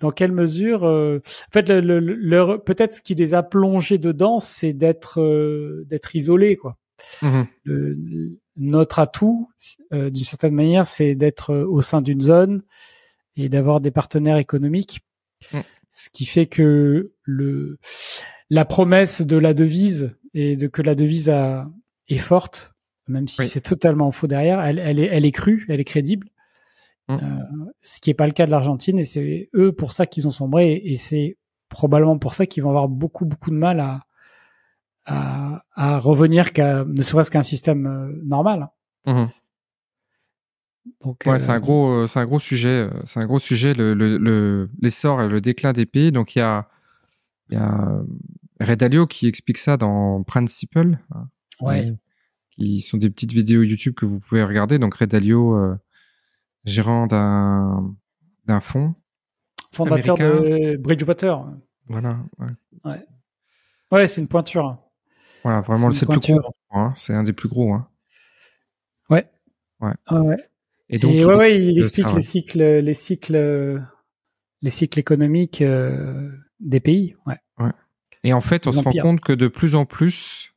[0.00, 4.40] dans quelle mesure euh, en fait le, le, peut-être ce qui les a plongés dedans
[4.40, 6.76] c'est d'être euh, d'être isolés quoi.
[7.22, 7.42] Mmh.
[8.60, 9.50] Notre atout
[9.90, 12.62] d'une certaine manière c'est d'être au sein d'une zone
[13.36, 15.00] et d'avoir des partenaires économiques.
[15.52, 15.58] Mmh.
[15.88, 17.78] Ce qui fait que le
[18.50, 21.70] la promesse de la devise et de que la devise a,
[22.08, 22.74] est forte,
[23.06, 26.28] même si c'est totalement faux derrière, elle, elle, est, elle est crue, elle est crédible.
[27.08, 27.14] Mmh.
[27.14, 30.28] Euh, ce qui n'est pas le cas de l'Argentine et c'est eux pour ça qu'ils
[30.28, 34.02] ont sombré et, c'est probablement pour ça qu'ils vont avoir beaucoup beaucoup de mal à
[35.06, 38.68] à, à revenir qu'à ne serait-ce qu'un système euh, normal.
[39.06, 39.24] Mmh.
[41.04, 42.88] Donc, ouais, c'est un euh, gros, c'est un gros sujet.
[43.04, 46.10] C'est un gros sujet le l'essor le, et le déclin des pays.
[46.10, 46.68] Donc il y a,
[47.48, 48.00] il y a
[48.60, 50.98] Redalio qui explique ça dans Principle.
[51.14, 51.28] Hein,
[51.60, 51.94] ouais.
[52.50, 54.78] Qui sont des petites vidéos YouTube que vous pouvez regarder.
[54.78, 55.76] Donc Redalio, euh,
[56.64, 57.94] gérant d'un
[58.46, 58.94] d'un fonds.
[59.72, 61.44] Fondateur de Bridgewater.
[61.86, 62.18] Voilà.
[62.84, 63.06] Ouais.
[63.92, 64.78] Ouais, c'est une pointure.
[65.42, 66.54] Voilà, vraiment, c'est le plus gros.
[66.70, 67.72] Hein, c'est un des plus gros.
[67.72, 67.88] Hein.
[69.08, 69.30] Ouais.
[69.80, 69.94] Ouais.
[70.10, 70.36] ouais.
[70.88, 73.82] Et donc, il, ouais, ouais, il explique les cycles, les cycles,
[74.62, 77.16] les cycles économiques euh, des pays.
[77.26, 77.38] Ouais.
[77.58, 77.72] Ouais.
[78.24, 80.52] Et en fait, on se rend compte que de plus en plus,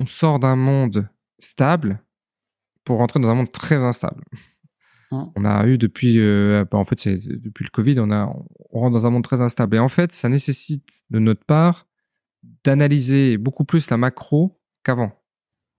[0.00, 2.00] on sort d'un monde stable
[2.84, 4.24] pour rentrer dans un monde très instable.
[5.10, 5.32] Hein.
[5.36, 8.32] On a eu depuis, euh, bah, en fait, c'est depuis le Covid, on a,
[8.70, 9.76] on rentre dans un monde très instable.
[9.76, 11.86] Et en fait, ça nécessite de notre part
[12.66, 15.12] d'analyser beaucoup plus la macro qu'avant.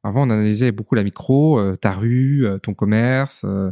[0.03, 3.71] Avant, on analysait beaucoup la micro, euh, ta rue, euh, ton commerce, euh,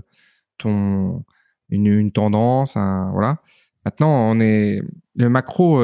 [0.57, 1.23] ton
[1.69, 3.41] une, tendance, voilà.
[3.85, 4.81] Maintenant, on est
[5.15, 5.81] le macro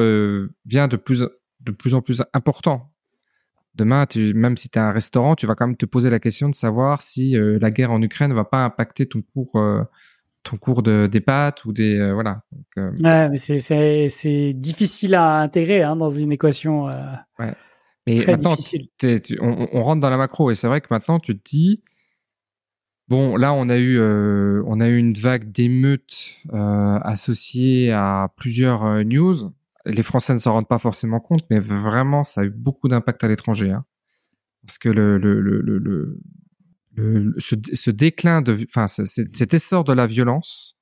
[0.64, 1.24] vient de plus
[1.60, 2.92] de plus en plus important.
[3.74, 6.48] Demain, même si tu es un restaurant, tu vas quand même te poser la question
[6.48, 9.60] de savoir si la guerre en Ukraine ne va pas impacter ton cours
[10.42, 12.42] ton cours de, des pâtes ou des voilà.
[12.52, 16.86] Donc, ouais, mais c'est c'est c'est difficile à intégrer hein, dans une équation.
[17.38, 17.54] Ouais.
[18.06, 18.56] Mais maintenant,
[19.40, 21.82] on, rentre dans la macro et c'est vrai que maintenant tu te dis,
[23.08, 28.32] bon, là on a eu, euh, on a eu une vague d'émeutes euh, associée à
[28.36, 29.52] plusieurs euh, news.
[29.84, 33.22] Les Français ne s'en rendent pas forcément compte, mais vraiment ça a eu beaucoup d'impact
[33.22, 33.84] à l'étranger, hein.
[34.66, 36.18] parce que le, le, le,
[36.94, 40.76] le, ce, ce, déclin de, enfin cet essor de la violence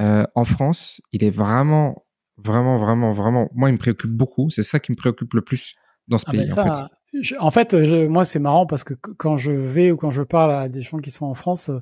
[0.00, 3.48] en France, il est vraiment, vraiment, vraiment, vraiment.
[3.52, 4.48] Moi, il me préoccupe beaucoup.
[4.50, 5.74] C'est ça qui me préoccupe le plus
[6.08, 6.52] dans ce ah, pays.
[6.52, 7.74] en fait, en fait
[8.08, 10.98] moi c'est marrant parce que quand je vais ou quand je parle à des gens
[10.98, 11.80] qui sont en France, euh,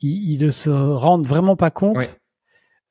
[0.00, 2.20] ils, ils, ne se rendent vraiment pas compte.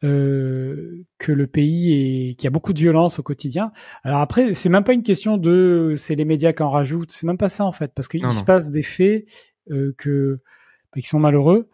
[0.03, 1.91] Euh, que le pays
[2.29, 3.71] est qu'il y a beaucoup de violence au quotidien.
[4.03, 7.25] Alors après, c'est même pas une question de c'est les médias qui en rajoutent, c'est
[7.25, 9.25] même pas ça en fait, parce qu'il se passe des faits
[9.71, 10.39] euh, que
[10.93, 11.69] bah, qui sont malheureux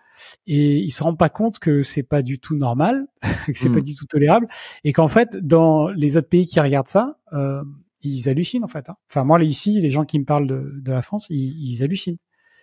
[0.46, 3.08] et ils se rendent pas compte que c'est pas du tout normal,
[3.48, 3.84] que c'est pas hmm.
[3.84, 4.48] du tout tolérable,
[4.84, 7.64] et qu'en fait dans les autres pays qui regardent ça, euh,
[8.02, 8.90] ils hallucinent en fait.
[8.90, 8.96] Hein.
[9.10, 12.18] Enfin moi ici, les gens qui me parlent de, de la France, ils, ils hallucinent.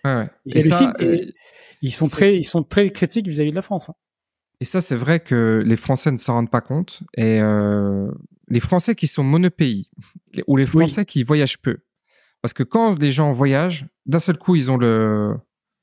[0.04, 0.30] Ouais, ouais.
[0.46, 1.32] Ils et hallucinent et euh,
[1.82, 3.88] ils sont très, ils sont très critiques vis-à-vis de la France.
[3.88, 3.94] Hein.
[4.60, 7.02] Et ça, c'est vrai que les Français ne s'en rendent pas compte.
[7.16, 8.10] Et euh,
[8.48, 9.86] les Français qui sont monopays
[10.46, 11.78] ou les Français qui voyagent peu,
[12.42, 15.36] parce que quand les gens voyagent, d'un seul coup, ils ont le,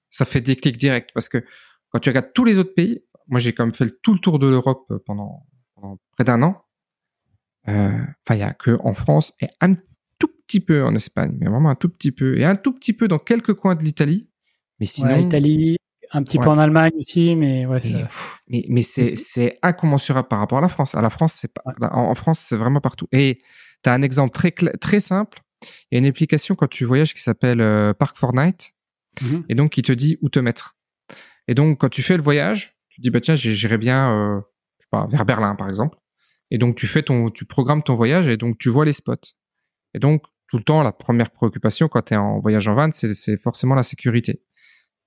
[0.09, 1.11] ça fait des clics directs.
[1.13, 1.43] Parce que
[1.89, 4.39] quand tu regardes tous les autres pays, moi j'ai quand même fait tout le tour
[4.39, 6.63] de l'Europe pendant, pendant près d'un an.
[7.67, 7.91] Euh,
[8.25, 9.75] enfin, il y a que en France et un
[10.19, 12.93] tout petit peu en Espagne, mais vraiment un tout petit peu et un tout petit
[12.93, 14.29] peu dans quelques coins de l'Italie.
[14.79, 15.77] Mais sinon, ouais, Italie,
[16.11, 17.79] un petit peu en Allemagne aussi, mais ouais.
[18.47, 20.95] Mais mais, c'est c'est incommensurable par rapport à la France.
[20.95, 23.07] À la France, c'est pas en, France, c'est vraiment partout.
[23.11, 23.41] Et
[23.83, 25.39] tu as un exemple très très simple.
[25.63, 28.73] Il y a une application quand tu voyages qui s'appelle euh, Park Fortnite
[29.21, 29.45] mhm.
[29.49, 30.75] et donc qui te dit où te mettre.
[31.47, 34.41] Et donc quand tu fais le voyage, tu te dis bah tiens, j'irai bien euh,
[34.79, 35.97] je sais pas, vers Berlin par exemple.
[36.51, 39.15] Et donc, tu fais ton, tu programmes ton voyage et donc tu vois les spots.
[39.93, 42.89] Et donc, tout le temps, la première préoccupation quand tu es en voyage en van,
[42.91, 44.41] c'est forcément la sécurité.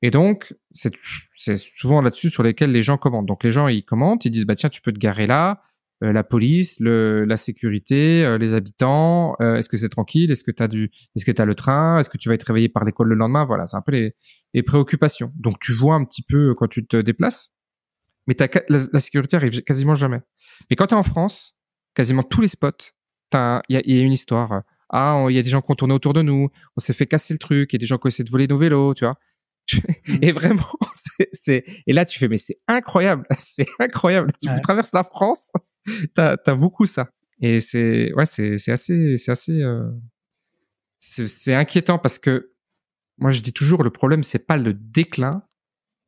[0.02, 3.26] Et donc, c'est souvent là-dessus sur lesquels les gens commandent.
[3.26, 5.62] Donc, les gens, ils commandent, ils disent, bah tiens, tu peux te garer là,
[6.02, 10.44] euh, la police, le, la sécurité, euh, les habitants, euh, est-ce que c'est tranquille, est-ce
[10.44, 12.44] que tu as du, est-ce que tu as le train, est-ce que tu vas être
[12.44, 14.14] réveillé par l'école le lendemain, voilà, c'est un peu les,
[14.54, 15.32] les préoccupations.
[15.36, 17.50] Donc, tu vois un petit peu quand tu te déplaces
[18.26, 18.36] mais
[18.68, 20.20] la, sécurité arrive quasiment jamais.
[20.68, 21.56] Mais quand tu es en France,
[21.94, 22.92] quasiment tous les spots,
[23.32, 24.62] il y, a une histoire.
[24.90, 27.06] Ah, il y a des gens qui ont tourné autour de nous, on s'est fait
[27.06, 28.94] casser le truc, il y a des gens qui ont essayé de voler nos vélos,
[28.94, 29.16] tu vois.
[29.72, 30.16] Mmh.
[30.22, 30.62] Et vraiment,
[31.32, 34.32] c'est, et là tu fais, mais c'est incroyable, c'est incroyable.
[34.40, 35.50] Tu traverses la France,
[36.14, 37.10] t'as as beaucoup ça.
[37.40, 39.90] Et c'est, ouais, c'est, assez, c'est assez, euh,
[40.98, 42.52] c'est inquiétant parce que
[43.18, 45.42] moi je dis toujours, le problème c'est pas le déclin,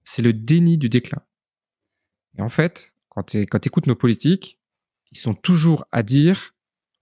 [0.05, 1.23] c'est le déni du déclin.
[2.39, 4.59] Et en fait, quand tu écoutes nos politiques,
[5.11, 6.55] ils sont toujours à dire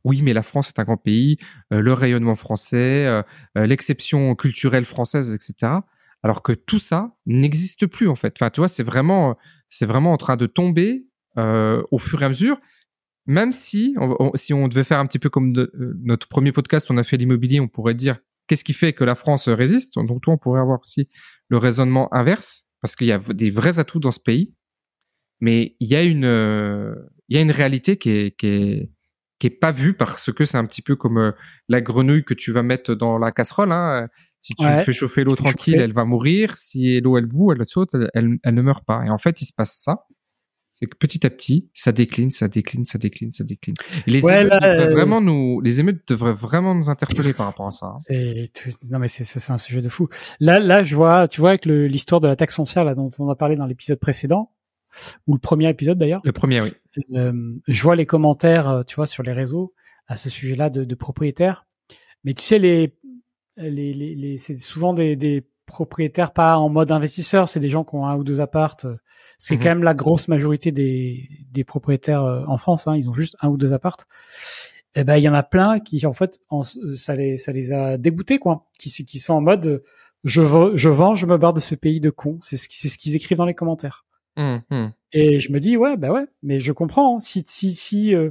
[0.04, 1.36] oui, mais la France est un grand pays,
[1.72, 3.22] euh, le rayonnement français, euh,
[3.66, 5.72] l'exception culturelle française, etc.
[6.22, 8.34] Alors que tout ça n'existe plus en fait.
[8.36, 9.36] Enfin, tu vois, c'est vraiment,
[9.68, 12.60] c'est vraiment en train de tomber au fur et à mesure.
[13.26, 13.94] Même si,
[14.34, 15.52] si on devait faire un petit peu comme
[16.02, 19.14] notre premier podcast, on a fait l'immobilier, on pourrait dire qu'est-ce qui fait que la
[19.14, 19.94] France résiste?
[19.96, 21.08] Donc, toi, on pourrait avoir aussi
[21.48, 24.54] le raisonnement inverse, parce qu'il y a des vrais atouts dans ce pays
[25.40, 26.94] mais il y a une euh,
[27.28, 28.90] il y a une réalité qui est qui est
[29.38, 31.32] qui est pas vue parce que c'est un petit peu comme euh,
[31.68, 33.72] la grenouille que tu vas mettre dans la casserole.
[33.72, 34.08] Hein.
[34.38, 36.58] Si tu fais chauffer l'eau tranquille, elle va mourir.
[36.58, 39.02] Si l'eau elle bout, elle saute, elle, elle, ne meurt pas.
[39.06, 40.06] Et en fait, il se passe ça.
[40.80, 43.74] C'est que petit à petit, ça décline, ça décline, ça décline, ça décline.
[44.06, 47.70] les émeutes devraient euh, vraiment nous, les émeutes devraient vraiment nous interpeller par rapport à
[47.70, 47.86] ça.
[47.86, 47.98] Hein.
[47.98, 48.50] C'est
[48.90, 50.08] non mais c'est un sujet de fou.
[50.40, 53.28] Là là, je vois, tu vois avec l'histoire de la taxe foncière là dont on
[53.28, 54.52] a parlé dans l'épisode précédent
[55.26, 56.20] ou le premier épisode d'ailleurs.
[56.24, 56.72] Le premier, oui.
[57.14, 57.32] Euh,
[57.68, 59.74] je vois les commentaires, euh, tu vois, sur les réseaux
[60.06, 61.66] à ce sujet-là de, de, propriétaires.
[62.24, 62.96] Mais tu sais, les,
[63.56, 67.84] les, les, les c'est souvent des, des, propriétaires pas en mode investisseur, c'est des gens
[67.84, 68.86] qui ont un ou deux appartes.
[69.38, 69.62] C'est mhm.
[69.62, 72.86] quand même la grosse majorité des, des propriétaires euh, en France.
[72.86, 74.06] Hein, ils ont juste un ou deux appartes.
[74.94, 77.52] Et eh ben, il y en a plein qui, en fait, en, ça les, ça
[77.52, 78.66] les a dégoûtés, quoi.
[78.76, 79.84] Qui, qui sont en mode,
[80.24, 80.42] je,
[80.74, 82.38] je vends, je me barre de ce pays de cons.
[82.40, 84.04] C'est ce, c'est ce qu'ils écrivent dans les commentaires.
[84.36, 84.92] Mmh, mmh.
[85.12, 87.16] Et je me dis ouais bah ouais, mais je comprends.
[87.16, 87.20] Hein.
[87.20, 88.30] Si si si euh,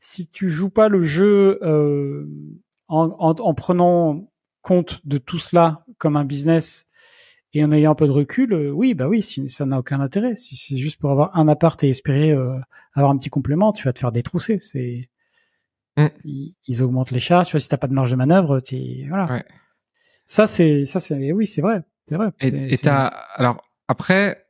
[0.00, 2.26] si tu joues pas le jeu euh,
[2.88, 4.28] en, en, en, prenant
[4.64, 6.86] compte de tout cela comme un business
[7.52, 10.00] et en ayant un peu de recul, euh, oui, bah oui, si, ça n'a aucun
[10.00, 10.34] intérêt.
[10.34, 12.58] Si c'est juste pour avoir un appart et espérer euh,
[12.94, 14.58] avoir un petit complément, tu vas te faire détrousser.
[14.60, 15.08] C'est
[15.96, 16.08] mm.
[16.24, 17.46] ils, augmentent les charges.
[17.46, 19.32] Tu vois, si t'as pas de marge de manœuvre, tu voilà.
[19.32, 19.44] Ouais.
[20.26, 22.30] Ça c'est ça c'est oui, c'est vrai, c'est vrai.
[22.40, 22.76] Et
[23.36, 24.48] alors après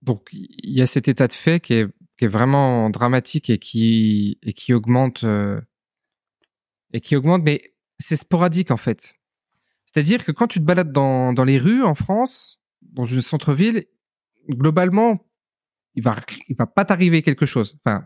[0.00, 3.58] donc il y a cet état de fait qui est qui est vraiment dramatique et
[3.58, 5.60] qui et qui augmente euh,
[6.92, 7.60] et qui augmente, mais
[7.98, 9.17] c'est sporadique en fait.
[9.92, 13.86] C'est-à-dire que quand tu te balades dans, dans les rues en France, dans une centre-ville,
[14.50, 15.26] globalement,
[15.94, 16.16] il va
[16.48, 17.78] il va pas t'arriver quelque chose.
[17.84, 18.04] Enfin,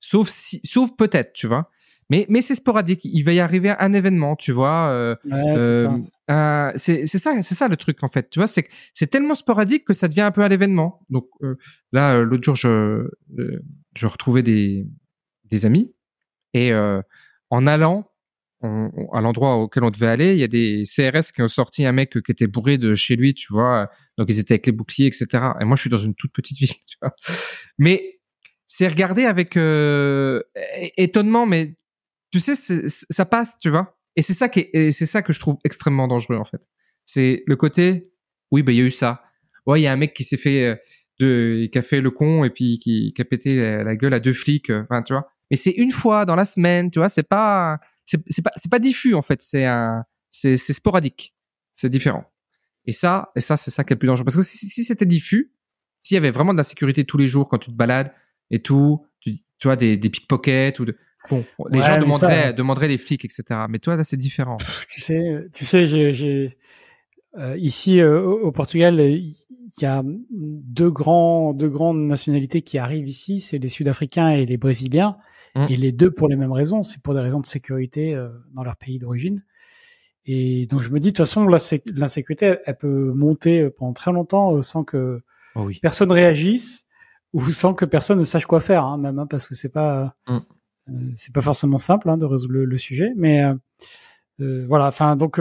[0.00, 1.70] sauf si, sauf peut-être, tu vois.
[2.10, 3.04] Mais, mais c'est sporadique.
[3.04, 4.90] Il va y arriver un événement, tu vois.
[4.90, 8.28] Euh, euh, c'est ça, c'est ça le truc en fait.
[8.28, 11.06] Tu vois, c'est c'est tellement sporadique que ça devient un peu à l'événement.
[11.10, 11.56] Donc euh,
[11.92, 13.08] là, l'autre jour, je
[13.94, 14.86] je retrouvais des
[15.44, 15.94] des amis
[16.54, 16.72] et
[17.50, 18.11] en allant
[19.12, 21.92] à l'endroit auquel on devait aller, il y a des CRS qui ont sorti un
[21.92, 23.90] mec qui était bourré de chez lui, tu vois.
[24.18, 25.26] Donc ils étaient avec les boucliers, etc.
[25.60, 27.14] Et moi, je suis dans une toute petite ville, tu vois.
[27.78, 28.20] Mais
[28.66, 29.56] c'est regardé avec
[30.96, 31.76] étonnement, mais
[32.32, 32.54] tu sais,
[32.88, 33.98] ça passe, tu vois.
[34.16, 36.62] Et c'est ça qui c'est ça que je trouve extrêmement dangereux en fait.
[37.04, 38.12] C'est le côté,
[38.50, 39.24] oui, bah il y a eu ça.
[39.66, 40.76] Ouais, il y a un mec qui s'est fait euh,
[41.20, 44.20] de, qui a fait le con et puis qui, qui a pété la, gueule à
[44.20, 44.70] deux flics.
[44.70, 45.31] Euh, enfin, tu vois.
[45.52, 47.10] Mais c'est une fois dans la semaine, tu vois.
[47.10, 49.42] C'est pas, c'est pas, c'est pas diffus en fait.
[49.42, 51.36] C'est un, c'est sporadique.
[51.74, 52.24] C'est différent.
[52.86, 54.24] Et ça, et ça, c'est ça qui est le plus dangereux.
[54.24, 55.52] Parce que si, si c'était diffus,
[56.00, 58.12] s'il y avait vraiment de la sécurité tous les jours quand tu te balades
[58.50, 60.96] et tout, tu, tu vois, des, des pickpockets ou de,
[61.30, 63.44] Bon, les gens demanderaient, demanderaient les flics, etc.
[63.68, 64.56] Mais toi, là, c'est différent.
[64.88, 66.56] Tu sais, tu sais, j'ai
[67.38, 69.36] euh, ici euh, au Portugal, il
[69.80, 74.56] y a deux grands, deux grandes nationalités qui arrivent ici, c'est les Sud-Africains et les
[74.56, 75.16] Brésiliens,
[75.54, 75.66] hum.
[75.68, 78.62] et les deux pour les mêmes raisons, c'est pour des raisons de sécurité euh, dans
[78.62, 79.44] leur pays d'origine.
[80.24, 84.60] Et donc je me dis, de toute façon, l'insécurité, elle, peut monter pendant très longtemps
[84.60, 85.20] sans que
[85.56, 85.78] oh oui.
[85.82, 86.86] personne réagisse
[87.32, 90.14] ou sans que personne ne sache quoi faire, hein, même, hein, parce que c'est pas.
[90.26, 90.42] Hum.
[90.88, 93.54] Euh, c'est pas forcément simple hein, de résoudre le, sujet, mais euh,
[94.40, 94.88] euh, voilà.
[94.88, 95.40] Enfin, donc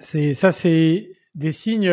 [0.00, 1.90] c'est ça, c'est des signes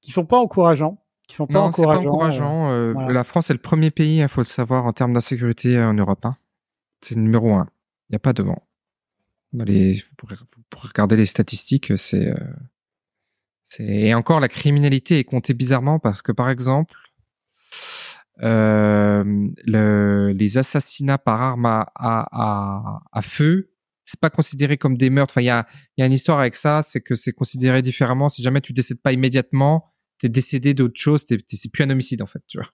[0.00, 2.92] qui sont pas encourageants qui sont pas encourageants.
[3.08, 6.24] La France est le premier pays, il faut le savoir, en termes d'insécurité en Europe.
[6.24, 6.36] Hein.
[7.00, 7.68] C'est le numéro un.
[8.08, 8.62] Il n'y a pas de vent.
[9.52, 10.36] les, vous, pourrez,
[10.76, 11.92] regarder les statistiques.
[11.96, 12.32] C'est,
[13.80, 16.94] et encore la criminalité est comptée bizarrement parce que par exemple,
[18.42, 19.24] euh,
[19.64, 23.70] le, les assassinats par arme à, à, à, feu,
[24.04, 25.32] c'est pas considéré comme des meurtres.
[25.32, 28.28] Enfin, il y a, y a une histoire avec ça, c'est que c'est considéré différemment.
[28.28, 32.22] Si jamais tu décèdes pas immédiatement, t'es décédé d'autre chose, t'es, c'est plus un homicide
[32.22, 32.68] en fait, tu vois.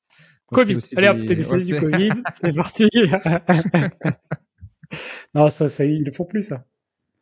[0.53, 0.79] Covid.
[0.97, 2.89] Allez hop, t'es décédé du Covid, c'est parti.
[5.35, 6.65] non, ça, ça, ils le font plus ça.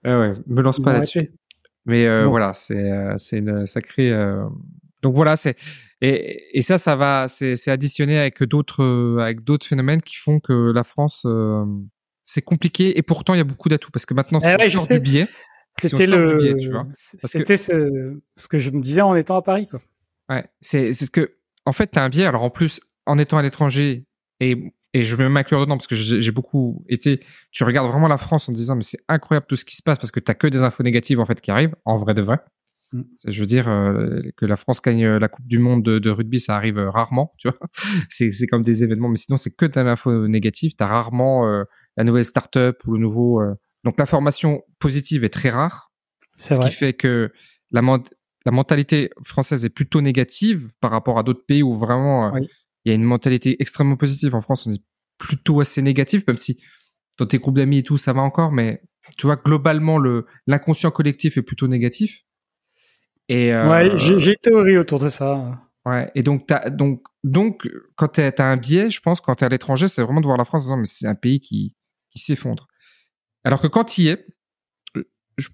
[0.05, 1.33] Ah ouais, me lance pas là-dessus.
[1.87, 4.11] Mais euh, voilà, c'est euh, c'est une sacrée.
[4.11, 4.45] Euh...
[5.03, 5.57] Donc voilà, c'est
[6.03, 10.41] et, et ça, ça va, c'est additionné avec d'autres euh, avec d'autres phénomènes qui font
[10.41, 11.65] que la France, euh,
[12.25, 12.99] c'est compliqué.
[12.99, 15.27] Et pourtant, il y a beaucoup d'atouts parce que maintenant, eh c'est ouais, du biais.
[15.79, 16.39] C'était le,
[17.25, 19.81] c'était ce, ce que je me disais en étant à Paris, quoi.
[20.31, 22.25] Ouais, c'est ce que, en fait, t'as un biais.
[22.25, 24.07] Alors en plus, en étant à l'étranger
[24.41, 27.21] et et je vais m'inclure dedans parce que j'ai beaucoup été.
[27.53, 29.99] Tu regardes vraiment la France en disant mais c'est incroyable tout ce qui se passe
[29.99, 32.39] parce que t'as que des infos négatives en fait qui arrivent en vrai de vrai.
[32.93, 33.03] Mm.
[33.29, 36.41] Je veux dire euh, que la France gagne euh, la Coupe du Monde de, rugby,
[36.41, 37.59] ça arrive euh, rarement, tu vois.
[38.11, 40.73] c'est comme des événements, mais sinon c'est que de l'info négative.
[40.77, 41.47] T'as rarement
[41.97, 43.41] la nouvelle start-up ou le nouveau.
[43.85, 45.93] Donc l'information positive est très rare.
[46.37, 47.31] Ce qui fait que
[47.71, 47.83] la,
[48.47, 52.91] la mentalité française est plutôt négative par rapport à d'autres pays où vraiment il y
[52.91, 54.35] a une mentalité extrêmement positive.
[54.35, 54.83] En France, on est
[55.19, 56.59] plutôt assez négatif, même si
[57.19, 58.83] dans tes groupes d'amis et tout, ça va encore, mais
[59.19, 62.23] tu vois, globalement, le l'inconscient collectif est plutôt négatif.
[63.29, 65.61] Et euh, ouais, j'ai une théorie autour de ça.
[65.87, 69.45] Ouais, et donc, as, donc, donc quand tu as un biais, je pense, quand tu
[69.45, 71.41] es à l'étranger, c'est vraiment de voir la France en disant, mais c'est un pays
[71.41, 71.75] qui,
[72.11, 72.67] qui s'effondre.
[73.45, 74.27] Alors que quand tu y es,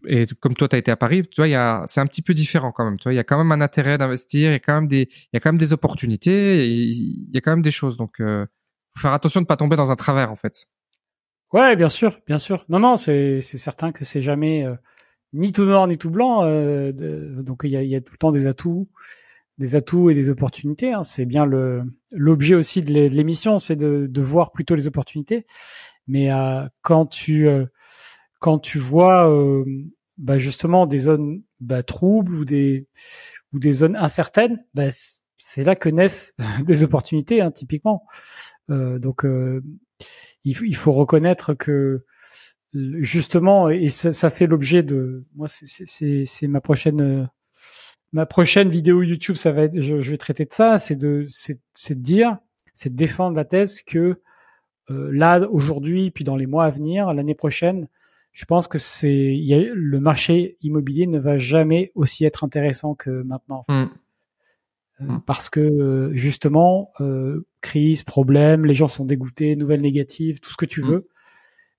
[0.06, 2.72] et comme toi, tu as été à Paris, tu vois, c'est un petit peu différent
[2.72, 2.98] quand même.
[2.98, 4.86] Tu vois, il y a quand même un intérêt d'investir, il y a quand même
[4.86, 7.96] des, il y a quand même des opportunités, il y a quand même des choses.
[7.96, 8.46] Donc, euh,
[8.94, 10.66] faut faire attention de ne pas tomber dans un travers, en fait.
[11.52, 12.64] Ouais, bien sûr, bien sûr.
[12.68, 14.64] Non, non, c'est certain que c'est jamais.
[14.64, 14.74] Euh,
[15.32, 16.42] ni tout noir ni tout blanc.
[16.44, 18.88] Euh, donc il y a, y a, tout le temps des atouts,
[19.58, 20.92] des atouts et des opportunités.
[20.92, 21.02] Hein.
[21.02, 21.44] C'est bien
[22.12, 25.46] l'objet aussi de l'émission, c'est de, de, voir plutôt les opportunités.
[26.06, 27.66] Mais euh, quand tu euh,
[28.40, 29.64] quand tu vois euh,
[30.18, 32.86] bah justement des zones bah, troubles ou des
[33.52, 34.88] ou des zones incertaines, bah,
[35.36, 38.04] c'est là que naissent des opportunités, hein, typiquement.
[38.68, 39.24] donc
[40.44, 42.04] il, il faut reconnaître que
[42.74, 47.28] justement, et ça, ça fait l'objet de moi, c'est ma prochaine
[48.12, 51.24] ma prochaine vidéo YouTube, ça va être, je, je vais traiter de ça, c'est de
[51.26, 52.38] c'est de dire,
[52.74, 54.20] c'est de défendre la thèse que
[54.90, 57.88] euh, là aujourd'hui, puis dans les mois à venir, l'année prochaine,
[58.36, 59.34] je pense que c'est
[59.74, 63.64] le marché immobilier ne va jamais aussi être intéressant que maintenant.
[63.66, 63.90] En fait.
[63.90, 63.94] Mmh.
[65.00, 65.22] Euh, mmh.
[65.24, 70.66] Parce que justement, euh, crise, problème, les gens sont dégoûtés, nouvelles négatives, tout ce que
[70.66, 70.86] tu mmh.
[70.86, 71.08] veux.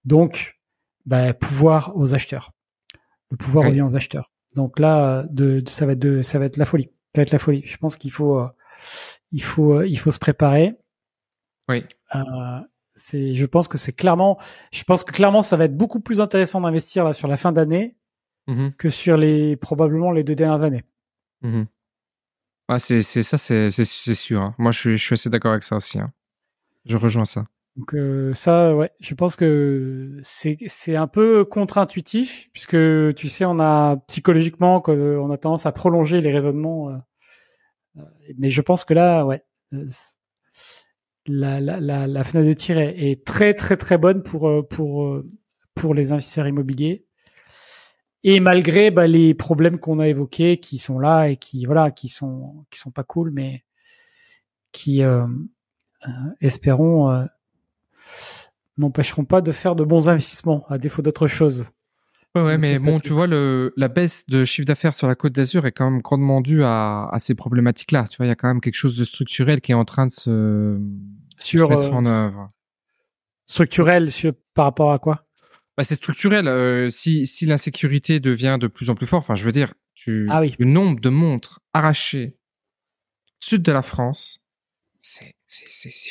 [0.03, 0.59] Donc,
[1.05, 2.53] bah, pouvoir aux acheteurs.
[3.29, 4.31] Le pouvoir revient aux acheteurs.
[4.55, 6.89] Donc là, de, ça va être de, ça va être la folie.
[7.13, 7.61] Ça va être la folie.
[7.65, 8.47] Je pense qu'il faut, euh,
[9.31, 10.73] il faut, euh, il faut se préparer.
[11.69, 11.83] Oui.
[12.97, 14.37] C'est, je pense que c'est clairement,
[14.71, 17.51] je pense que clairement, ça va être beaucoup plus intéressant d'investir là sur la fin
[17.51, 17.95] d'année
[18.47, 20.83] mmh que sur les probablement les deux dernières années.
[21.41, 21.63] Mmh
[22.69, 24.41] ah, c'est, c'est ça, c'est, c'est, sûr.
[24.41, 24.55] Hein.
[24.57, 25.99] Moi, je suis, je suis assez d'accord avec ça aussi.
[25.99, 26.11] Hein.
[26.83, 27.45] Je rejoins ça.
[27.77, 32.75] Donc euh, ça, ouais, je pense que c'est c'est un peu contre-intuitif puisque
[33.15, 36.97] tu sais, on a psychologiquement, on a tendance à prolonger les raisonnements, euh,
[37.97, 38.01] euh,
[38.39, 39.43] mais je pense que là, ouais,
[41.27, 45.21] la la la, fenêtre de tir est, est, très très très bonne pour pour
[45.75, 47.05] pour les investisseurs immobiliers.
[48.23, 52.07] Et malgré bah, les problèmes qu'on a évoqués, qui sont là et qui voilà, qui
[52.07, 53.63] sont qui sont pas cool, mais
[54.71, 55.01] qui
[56.41, 57.27] espérons
[58.77, 61.65] n'empêcheront pas de faire de bons investissements, à défaut d'autre chose.
[62.35, 65.65] Ouais, mais bon, tu vois, le, la baisse de chiffre d'affaires sur la Côte d'Azur
[65.65, 68.05] est quand même grandement due à, à ces problématiques-là.
[68.09, 70.05] Tu vois, il y a quand même quelque chose de structurel qui est en train
[70.05, 70.79] de se,
[71.39, 72.51] sur, mettre en euh, œuvre.
[73.47, 75.25] Structurel sur, par rapport à quoi?
[75.77, 76.47] Bah, C'est structurel.
[76.47, 80.27] Euh, si si l'insécurité devient de plus en plus forte, enfin, je veux dire, tu,
[80.29, 80.55] ah oui.
[80.59, 82.37] le nombre de montres arrachées
[83.39, 84.43] sud de la France,
[84.99, 85.35] c'est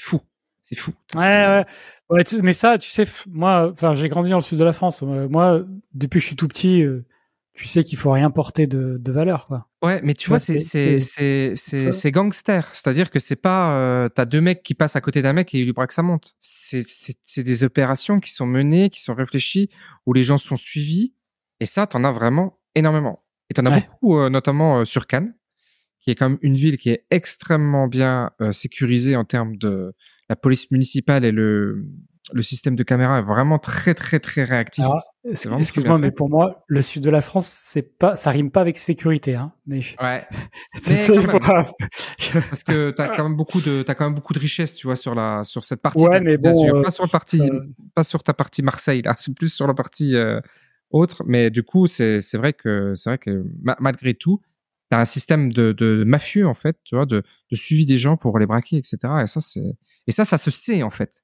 [0.01, 0.21] fou.
[0.69, 0.93] C'est fou.
[1.15, 1.65] Ouais, ouais.
[2.11, 5.05] ouais mais ça, tu sais, moi, enfin, j'ai grandi dans le sud de la France.
[5.05, 5.63] Euh, moi,
[5.95, 7.05] depuis que je suis tout petit, euh,
[7.55, 9.69] tu sais qu'il faut rien porter de, de valeur, quoi.
[9.81, 12.69] Ouais, mais tu vois, c'est gangster.
[12.75, 15.61] C'est-à-dire que c'est pas euh, t'as deux mecs qui passent à côté d'un mec et
[15.61, 16.35] il lui braque sa monte.
[16.41, 16.85] C'est
[17.25, 19.71] c'est des opérations qui sont menées, qui sont réfléchies,
[20.05, 21.15] où les gens sont suivis.
[21.61, 23.23] Et ça, t'en as vraiment énormément.
[23.51, 25.33] Et t'en as beaucoup, euh, notamment sur Cannes,
[26.01, 29.95] qui est quand même une ville qui est extrêmement bien sécurisée en termes de
[30.29, 31.87] la police municipale et le,
[32.33, 34.85] le système de caméra est vraiment très très très réactif.
[35.25, 38.77] Excuse-moi, mais pour moi, le sud de la France, c'est pas, ça rime pas avec
[38.79, 39.53] sécurité, hein.
[39.67, 40.25] Mais ouais.
[42.51, 44.97] Parce que t'as quand même beaucoup de, t'as quand même beaucoup de richesse, tu vois,
[44.97, 46.05] sur la, sur cette partie.
[46.05, 47.61] Ouais, mais bon, euh, pas sur la partie, euh,
[47.95, 50.41] pas sur ta partie Marseille là, c'est plus sur la partie euh,
[50.91, 51.23] autre.
[51.27, 53.45] Mais du coup, c'est, c'est vrai que, c'est vrai que
[53.81, 54.41] malgré tout,
[54.91, 58.17] t'as un système de, de mafieux en fait, tu vois, de, de suivi des gens
[58.17, 58.99] pour les braquer, etc.
[59.23, 61.23] Et ça, c'est et ça, ça se sait en fait.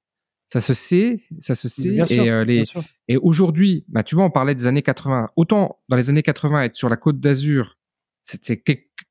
[0.53, 1.97] Ça se sait, ça se sait.
[2.11, 2.63] et, euh, les,
[3.09, 5.31] et aujourd'hui, bah, tu vois, on parlait des années 80.
[5.37, 7.79] Autant dans les années 80, être sur la côte d'Azur,
[8.25, 8.63] c'était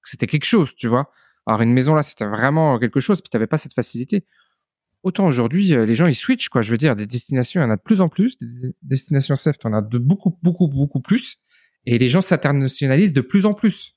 [0.04, 1.12] c'était quelque chose, tu vois.
[1.48, 3.22] Alors une maison là, c'était vraiment quelque chose.
[3.22, 4.24] Puis t'avais pas cette facilité.
[5.02, 6.62] Autant aujourd'hui, euh, les gens ils switchent quoi.
[6.62, 8.38] Je veux dire, des destinations, il y en a de plus en plus.
[8.38, 11.38] Des destinations safe, en as de beaucoup, beaucoup, beaucoup plus.
[11.88, 13.96] Et les gens s'internationalisent de plus en plus.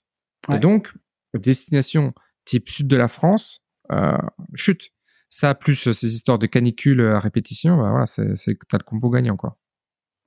[0.50, 0.88] Et donc,
[1.34, 2.14] destination
[2.46, 4.16] type sud de la France, euh,
[4.54, 4.93] chute
[5.28, 8.84] ça plus euh, ces histoires de canicules à répétition, bah voilà, c'est c'est t'as le
[8.84, 9.56] combo gagnant quoi.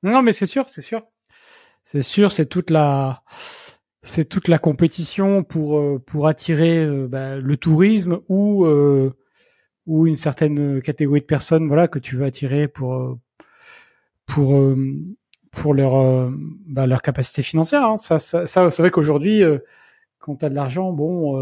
[0.04, 1.04] Non mais c'est sûr, c'est sûr,
[1.84, 3.24] c'est sûr, c'est toute la
[4.02, 8.68] c'est toute la compétition pour euh, pour attirer euh, bah, le tourisme ou
[9.86, 13.18] ou une certaine catégorie de personnes voilà que tu veux attirer pour
[14.26, 14.76] pour
[15.52, 16.32] pour leur
[16.66, 17.84] bah, leur capacité financière.
[17.84, 17.98] Hein.
[17.98, 19.44] Ça, ça, ça c'est vrai qu'aujourd'hui
[20.20, 21.38] quand tu as de l'argent, bon,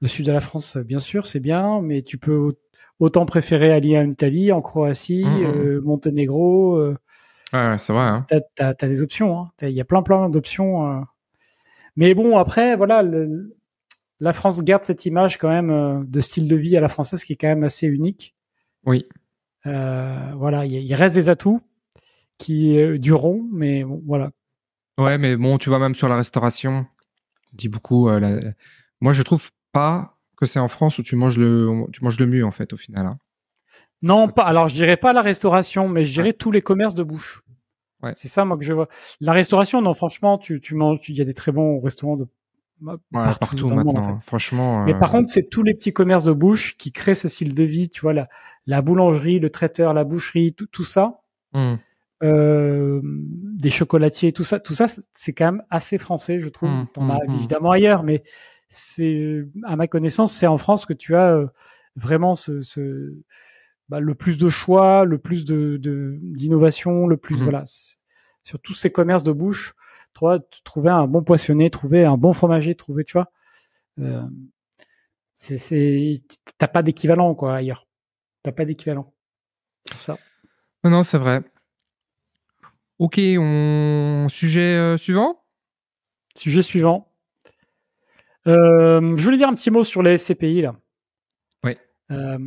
[0.00, 2.54] le sud de la France, bien sûr, c'est bien, mais tu peux
[3.00, 5.56] autant préférer aller en Italie, en Croatie, mmh, mmh, mmh.
[5.56, 6.76] euh, Monténégro.
[6.76, 6.96] Euh,
[7.52, 8.04] ouais, c'est vrai.
[8.04, 8.26] Hein.
[8.28, 9.38] T'as, as, as, des options.
[9.38, 9.50] Hein.
[9.62, 10.90] Il y a plein plein d'options.
[10.90, 11.00] Euh.
[11.96, 13.56] Mais bon, après, voilà, le,
[14.20, 17.32] la France garde cette image quand même de style de vie à la française qui
[17.32, 18.36] est quand même assez unique.
[18.84, 19.06] Oui.
[19.64, 21.60] Voilà, il, il, reste des atouts
[22.38, 24.30] qui dureront, mais bon, voilà.
[24.96, 26.86] Ouais, mais bon, tu vois, même sur la restauration,
[27.52, 28.08] dit beaucoup.
[28.08, 28.38] La...
[29.00, 32.26] Moi, je trouve pas que c'est en France où tu manges le, tu manges le
[32.26, 33.06] mieux en fait au final.
[33.06, 33.18] Hein.
[34.02, 34.42] Non, pas.
[34.42, 37.42] Alors je dirais pas la restauration, mais je dirais tous les commerces de bouche.
[38.02, 38.12] Ouais.
[38.14, 38.88] C'est ça moi que je vois.
[39.20, 42.28] La restauration, non, franchement, tu, tu manges, il y a des très bons restaurants de
[43.12, 44.18] partout, maintenant.
[44.24, 44.84] Franchement.
[44.84, 47.54] Mais par euh, contre, c'est tous les petits commerces de bouche qui créent ce style
[47.54, 47.88] de vie.
[47.88, 48.28] Tu vois la,
[48.66, 51.22] la boulangerie, le traiteur, la boucherie, tout, tout ça.
[51.54, 51.74] Mmh.
[52.24, 56.68] Euh, des chocolatiers, tout ça, tout ça, c'est quand même assez français, je trouve.
[56.68, 58.22] Mmh, T'en mmh, as évidemment ailleurs, mais
[58.68, 61.46] c'est à ma connaissance, c'est en France que tu as euh,
[61.96, 63.14] vraiment ce, ce
[63.88, 65.78] bah, le plus de choix, le plus de
[66.22, 67.42] d'innovation, le plus Mhm.
[67.42, 67.64] voilà
[68.44, 69.74] sur tous ces commerces de bouche,
[70.14, 73.30] toi, trouver un bon poissonnier, trouver un bon fromager, trouver, tu vois,
[74.00, 74.22] euh,
[75.34, 76.22] c'est c'est
[76.56, 77.86] t'as pas d'équivalent quoi ailleurs,
[78.42, 79.12] t'as pas d'équivalent
[79.90, 80.18] pour ça.
[80.84, 81.42] Non, non, c'est vrai.
[82.98, 85.44] Ok, on sujet euh, suivant?
[86.34, 87.07] Sujet suivant.
[88.48, 90.74] Euh, je voulais dire un petit mot sur les SCPI là.
[91.64, 91.76] Oui.
[92.10, 92.38] Euh,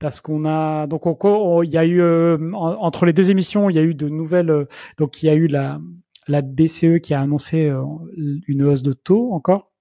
[0.00, 3.30] parce qu'on a donc on- on- il y a eu euh, en- entre les deux
[3.30, 5.80] émissions il y a eu de nouvelles donc il y a eu la
[6.26, 7.72] la BCE qui a annoncé
[8.48, 9.72] une hausse de taux encore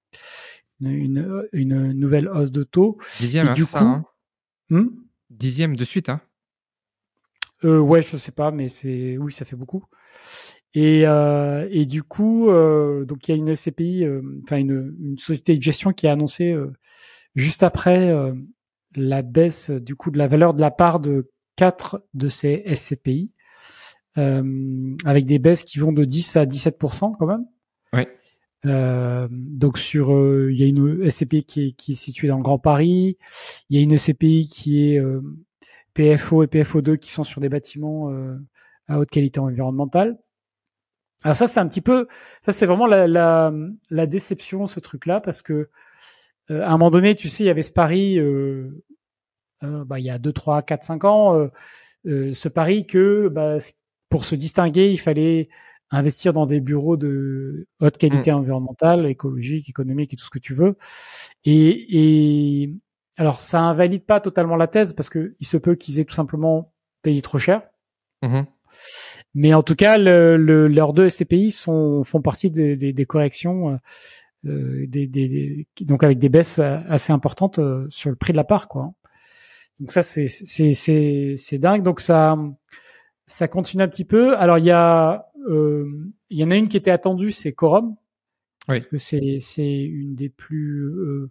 [0.80, 4.06] une, une, une nouvelle hausse de taux Dixième, hein, du ça, coup- hein.
[4.70, 4.88] Hmm?
[5.30, 6.22] Dixième de suite, hein.
[7.64, 9.84] Ouais, je sais pas, mais c'est oui, ça fait beaucoup.
[10.80, 14.96] Et, euh, et du coup, euh, donc il y a une SCPI, euh, enfin une,
[15.02, 16.72] une société de gestion qui a annoncé euh,
[17.34, 18.36] juste après euh,
[18.96, 23.32] la baisse du coup de la valeur de la part de quatre de ces SCPI,
[24.20, 27.46] euh, avec des baisses qui vont de 10 à 17% quand même.
[27.92, 28.08] Ouais.
[28.68, 32.38] Euh, donc sur, euh, il y a une SCPI qui est, qui est située dans
[32.38, 33.18] le Grand Paris,
[33.72, 35.22] il y a une SCPI qui est euh,
[35.96, 38.38] PFO et PFO2 qui sont sur des bâtiments euh,
[38.88, 40.20] à haute qualité environnementale.
[41.28, 42.08] Alors ça, c'est un petit peu,
[42.42, 43.52] ça c'est vraiment la, la,
[43.90, 45.70] la déception, ce truc-là, parce que
[46.52, 48.82] euh, à un moment donné, tu sais, il y avait ce pari, euh,
[49.62, 51.48] euh, bah, il y a 2, 3, 4, 5 ans, euh,
[52.06, 53.58] euh, ce pari que bah,
[54.10, 55.50] pour se distinguer, il fallait
[55.92, 60.54] investir dans des bureaux de haute qualité environnementale, écologique, économique et tout ce que tu
[60.54, 60.78] veux.
[61.44, 62.74] Et, et
[63.18, 66.16] alors, ça invalide pas totalement la thèse parce que il se peut qu'ils aient tout
[66.16, 66.72] simplement
[67.02, 67.64] payé trop cher.
[68.22, 68.46] Mhm.
[69.40, 73.06] Mais en tout cas, le, le, leurs deux SCPI sont, font partie des, des, des
[73.06, 73.78] corrections,
[74.46, 78.38] euh, des, des, des- donc avec des baisses assez importantes euh, sur le prix de
[78.38, 78.94] la part, quoi.
[79.80, 81.84] Donc ça, c'est dingue.
[81.84, 82.36] Donc ça
[83.28, 84.36] ça continue un petit peu.
[84.38, 85.86] Alors il y a euh,
[86.30, 87.96] il y en a une qui était attendue, c'est Quorum,
[88.70, 88.78] Oui.
[88.78, 91.30] parce que c'est c'est une des plus euh,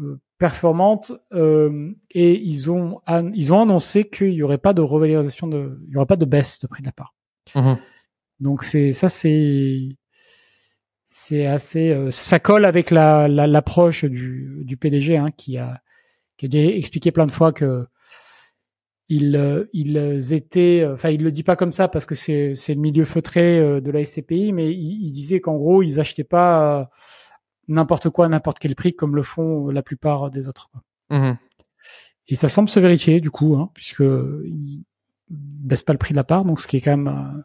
[0.00, 3.00] euh, performantes euh, et ils ont
[3.34, 6.24] ils ont annoncé qu'il y aurait pas de revalorisation de il y aurait pas de
[6.24, 7.14] baisse de prix de la part.
[7.54, 7.78] Mhm.
[8.40, 9.96] Donc c'est ça c'est
[11.06, 15.80] c'est assez euh, ça colle avec la la- l'approche du du PDG hein, qui a
[16.36, 17.86] qui a déjà expliqué plein de fois que
[19.08, 22.74] ils euh, ils étaient enfin il le dit pas comme ça parce que c'est c'est
[22.74, 26.24] le milieu feutré euh, de la SCPI mais il, il disait qu'en gros ils achetaient
[26.24, 26.84] pas euh,
[27.68, 30.70] n'importe quoi à n'importe quel prix comme le font la plupart des autres.
[31.10, 31.38] Mhm.
[32.28, 34.02] Et ça semble se vérifier du coup, hein, puisque
[35.30, 37.42] baissent pas le prix de la part, donc ce qui est quand même, euh,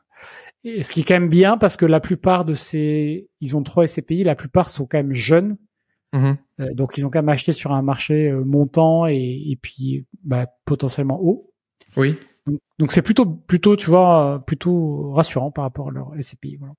[0.63, 3.63] et ce qui est quand même bien parce que la plupart de ces, ils ont
[3.63, 5.57] trois SCPI, la plupart sont quand même jeunes,
[6.13, 6.37] Mhm.
[6.59, 9.15] euh, donc ils ont quand même acheté sur un marché euh, montant et,
[9.49, 11.51] et puis bah, potentiellement haut.
[11.97, 12.15] Oui.
[12.77, 16.57] Donc- c'est plutôt, plutôt, tu vois, plutôt rassurant par rapport à leur SCPI.
[16.57, 16.73] Voilà.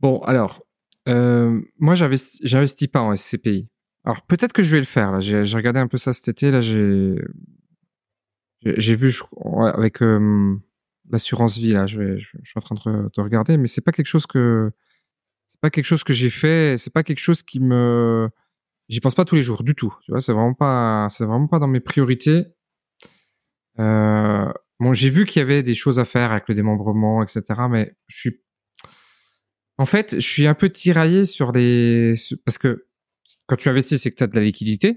[0.00, 0.62] Bon, alors,
[1.08, 3.68] euh, moi, j'investis, j'investis pas en SCPI.
[4.04, 5.12] Alors, peut-être que je vais le faire.
[5.12, 6.50] Là, j'ai regardé un peu ça cet été.
[6.50, 7.16] Là, j'ai,
[8.62, 9.14] j'ai, vu
[9.74, 10.56] avec euh,
[11.10, 11.72] l'assurance vie.
[11.72, 14.70] Là, je, suis en train de, de regarder, mais c'est pas quelque chose que,
[15.48, 16.76] c'est pas quelque chose que j'ai fait.
[16.78, 18.28] C'est pas quelque chose qui me,
[18.88, 19.94] j'y pense pas tous les jours du tout.
[20.02, 22.46] Tu vois, c'est vraiment pas, c'est vraiment pas dans mes priorités.
[23.78, 27.42] Euh, bon, j'ai vu qu'il y avait des choses à faire avec le démembrement, etc.
[27.70, 28.40] Mais je suis
[29.78, 32.12] en fait, je suis un peu tiraillé sur les
[32.44, 32.86] parce que
[33.46, 34.96] quand tu investis, c'est que tu as de la liquidité.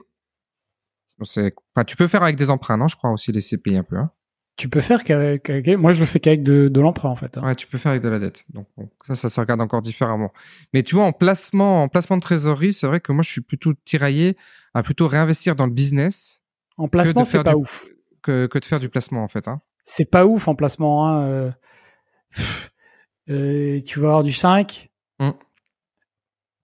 [1.22, 3.98] Enfin, tu peux faire avec des emprunts, non Je crois aussi les CPI un peu.
[3.98, 4.12] Hein
[4.58, 7.38] Tu peux faire qu'avec, avec- moi je le fais qu'avec de, de l'emprunt en fait.
[7.38, 7.44] hein.
[7.46, 8.44] ouais, tu peux faire avec de la dette.
[8.50, 10.32] Donc bon, ça, ça se regarde encore différemment.
[10.74, 13.42] Mais tu vois, en placement, en placement de trésorerie, c'est vrai que moi, je suis
[13.42, 14.38] plutôt tiraillé
[14.74, 16.42] à plutôt réinvestir dans le business
[16.78, 17.88] En placement, c'est pas du- ouf.
[18.22, 19.48] que, que de faire du placement en fait.
[19.48, 19.62] Hein.
[19.84, 21.08] c'est pas ouf en placement.
[21.08, 21.24] Hein.
[21.28, 21.52] euh.
[23.30, 24.90] Euh, tu vas avoir du 5.
[25.20, 25.30] Mm.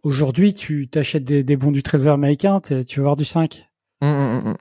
[0.03, 3.68] Aujourd'hui, tu t'achètes des, des bons du trésor américain, tu vas avoir du 5.
[4.01, 4.57] Hum, hum, hum.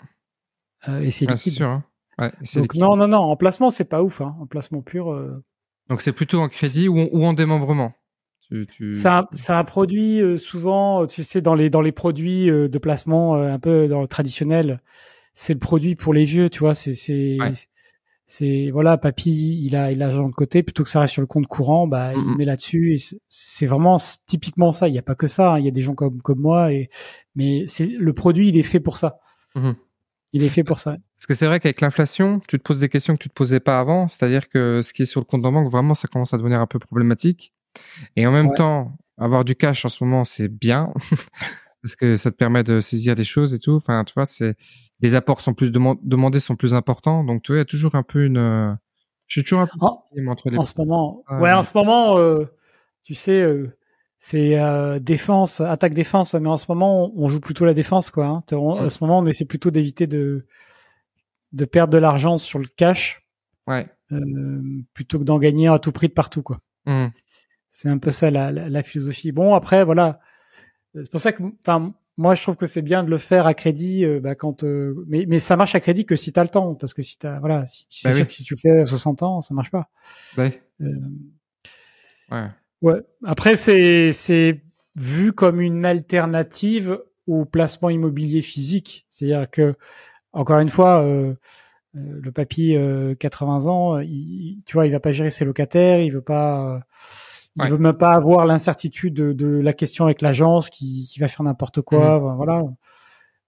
[0.89, 1.53] Euh, et c'est Ah, liquide.
[1.55, 1.67] sûr.
[1.69, 1.85] Hein.
[2.19, 2.83] Ouais, c'est Donc liquide.
[2.83, 4.21] non, non, non, en placement, c'est pas ouf.
[4.21, 4.37] Hein.
[4.41, 5.43] En placement pur, euh,
[5.89, 7.93] Donc c'est plutôt en crédit ou, en- ou en démembrement?
[8.41, 8.91] Tu, tu...
[8.93, 12.69] c'est un, c'est un produit euh, souvent, tu sais, dans les dans les produits euh,
[12.69, 14.81] de placement euh, un peu dans le traditionnel,
[15.35, 16.75] c'est le produit pour les vieux, tu vois.
[16.75, 17.53] C'est c'est Ouais.
[18.27, 21.23] c'est voilà, papy, il a il a l'argent de côté plutôt que ça reste sur
[21.23, 22.95] le compte courant, bah il met là-dessus.
[22.95, 22.99] et
[23.31, 24.89] c'est- vraiment typiquement ça.
[24.89, 25.55] Il y a pas que ça.
[25.55, 25.59] hein.
[25.61, 26.91] Il y a des gens comme comme moi et
[27.37, 29.19] mais c'est le produit, il est fait pour ça.
[29.55, 29.77] Mhm.
[30.33, 30.97] Il est fait pour ça.
[31.17, 33.61] Parce que c'est vrai qu'avec l'inflation, tu te poses des questions que tu te posais
[33.61, 34.09] pas avant.
[34.09, 36.61] C'est-à-dire que ce qui est sur le compte en banque, vraiment, ça commence à devenir
[36.61, 37.55] un peu problématique.
[38.17, 38.57] Et en même Ouais.
[38.57, 40.93] temps, avoir du cash en ce moment, c'est bien.
[41.83, 43.73] parce que ça te permet de saisir des choses et tout.
[43.77, 44.55] Enfin, tu vois, c'est,
[45.01, 47.25] les apports sont plus demandés, sont plus importants.
[47.25, 48.77] Donc, tu vois, il y a toujours un peu une.
[49.29, 50.59] Je suis toujours un peu en, entre les.
[50.59, 52.45] En ce moment, ouais, en ce moment, euh,
[53.03, 53.75] tu sais, euh,
[54.19, 56.35] c'est euh, défense, attaque défense.
[56.35, 58.27] Mais en ce moment, on, joue plutôt la défense, quoi.
[58.27, 58.43] Hein.
[58.53, 60.47] En ce moment, on essaie plutôt d'éviter de
[61.53, 63.25] de perdre de l'argent sur le cash.
[63.67, 63.87] Ouais.
[64.95, 66.61] plutôt que d'en gagner à tout prix de partout, quoi.
[66.87, 67.09] Mmh.
[67.71, 69.31] C'est un peu ça la, la, la, philosophie.
[69.31, 70.21] Bon, après, voilà.
[70.95, 73.55] C'est pour ça que, enfin, moi, je trouve que c'est bien de le faire à
[73.55, 76.49] crédit, euh, bah, quand, euh, mais, mais ça marche à crédit que si t'as le
[76.49, 79.41] temps, parce que si t'as, voilà, si, bah sûr que si tu fais 60 ans,
[79.41, 79.89] ça marche pas.
[80.37, 80.61] Ouais.
[80.81, 80.87] Euh,
[82.33, 82.49] ouais.
[82.83, 83.01] Ouais.
[83.25, 84.63] Après, c'est, c'est
[84.97, 89.07] vu comme une alternative au placement immobilier physique.
[89.11, 89.75] C'est-à-dire que,
[90.33, 91.05] encore une fois,
[91.95, 92.77] le papy
[93.19, 96.81] 80 ans, il, tu vois, il va pas gérer ses locataires, il veut pas
[97.65, 101.29] il veut même pas avoir l'incertitude de, de, la question avec l'agence qui, qui, va
[101.29, 102.21] faire n'importe quoi.
[102.21, 102.37] Mhm.
[102.37, 102.63] Voilà.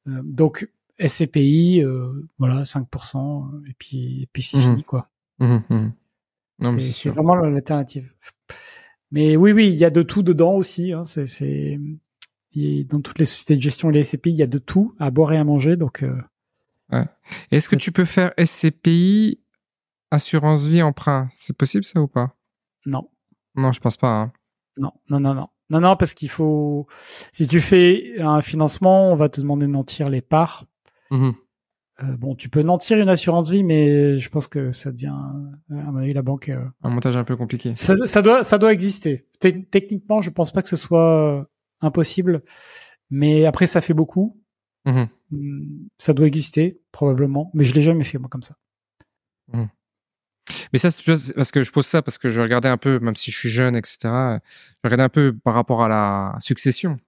[0.09, 0.69] Euh, donc
[0.99, 4.63] SCPI, euh, voilà, 5%, et puis, et puis c'est mhm.
[4.63, 5.09] fini, quoi.
[5.39, 5.93] Mhm,
[6.79, 8.13] c'est vraiment l'alternative.
[9.11, 10.93] Mais oui, oui, il y a de tout dedans aussi.
[10.93, 11.79] Hein, c'est
[12.55, 15.11] dans toutes les sociétés de gestion et les SCPI, il y a de tout à
[15.11, 15.77] boire et à manger.
[15.77, 16.21] Donc, euh,
[16.91, 17.07] ouais.
[17.51, 19.41] Est-ce que tu peux faire SCPI,
[20.11, 21.29] assurance vie, emprunt?
[21.33, 22.37] C'est possible ça ou pas?
[22.87, 23.09] Non.
[23.55, 24.09] Non, je pense pas.
[24.09, 24.33] Hein.
[24.77, 25.49] Non, non, non, non.
[25.71, 26.89] Non, non, parce qu'il faut.
[27.33, 30.67] Si tu fais un financement, on va te demander de nantir les parts.
[31.11, 31.31] Mmh
[32.03, 35.15] euh, bon, tu peux nantir une assurance vie, mais je pense que ça devient,
[35.71, 36.49] à mon avis, la banque.
[36.49, 37.75] Euh, un montage un peu compliqué.
[37.75, 39.27] Ça, doit, ça doit exister.
[39.39, 41.49] techniquement, je pense pas que ce soit
[41.81, 42.43] impossible,
[43.11, 44.37] mais après, ça fait beaucoup.
[44.87, 48.55] Mmh mmh, ça doit exister probablement, mais je l'ai jamais fait moi comme ça.
[50.73, 53.17] Mais ça, c'est parce que je pose ça parce que je regardais un peu, même
[53.17, 53.99] si je suis jeune, etc.
[54.05, 56.99] Je regardais un peu par rapport à la succession.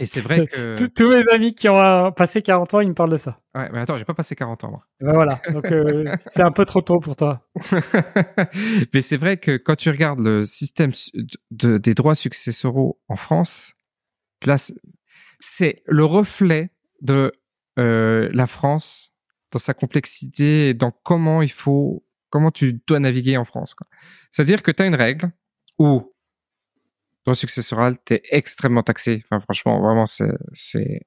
[0.00, 2.94] Et c'est vrai que tous mes amis qui ont euh, passé 40 ans, ils me
[2.94, 3.40] parlent de ça.
[3.54, 4.86] Ouais, mais attends, j'ai pas passé 40 ans moi.
[5.00, 7.48] ben voilà, donc euh, c'est un peu trop tôt pour toi.
[8.92, 10.90] mais c'est vrai que quand tu regardes le système
[11.50, 13.72] de, des droits successoraux en France,
[14.44, 14.56] là,
[15.40, 16.70] c'est le reflet
[17.00, 17.32] de
[17.78, 19.12] euh, la France
[19.52, 23.74] dans sa complexité et dans comment il faut comment tu dois naviguer en France.
[24.30, 25.30] C'est-à-dire que tu as une règle
[25.78, 26.12] où
[27.24, 29.22] dans successoral, tu es extrêmement taxé.
[29.24, 30.98] Enfin, franchement, vraiment, c'est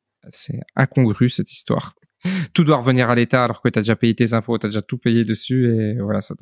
[0.75, 1.95] incongru cette histoire.
[2.53, 4.69] Tout doit revenir à l'État alors que tu as déjà payé tes impôts, tu as
[4.69, 5.67] déjà tout payé dessus.
[5.75, 6.33] et voilà, ça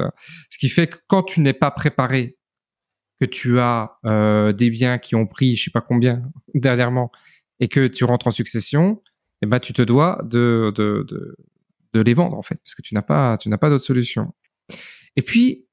[0.50, 2.38] Ce qui fait que quand tu n'es pas préparé,
[3.20, 7.12] que tu as euh, des biens qui ont pris je sais pas combien dernièrement
[7.60, 9.02] et que tu rentres en succession,
[9.42, 11.36] eh ben, tu te dois de, de, de,
[11.94, 14.34] de les vendre en fait parce que tu n'as pas, tu n'as pas d'autre solution.
[15.16, 15.68] Et puis,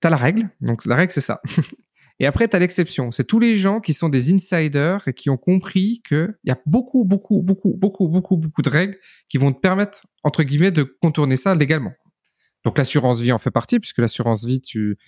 [0.00, 0.50] tu as la règle.
[0.60, 1.40] Donc, la règle, c'est ça.
[2.20, 3.10] Et après, tu as l'exception.
[3.12, 6.58] C'est tous les gens qui sont des insiders et qui ont compris qu'il y a
[6.66, 8.96] beaucoup, beaucoup, beaucoup, beaucoup, beaucoup, beaucoup de règles
[9.28, 11.92] qui vont te permettre, entre guillemets, de contourner ça légalement.
[12.64, 14.98] Donc, l'assurance vie en fait partie, puisque l'assurance vie, tu,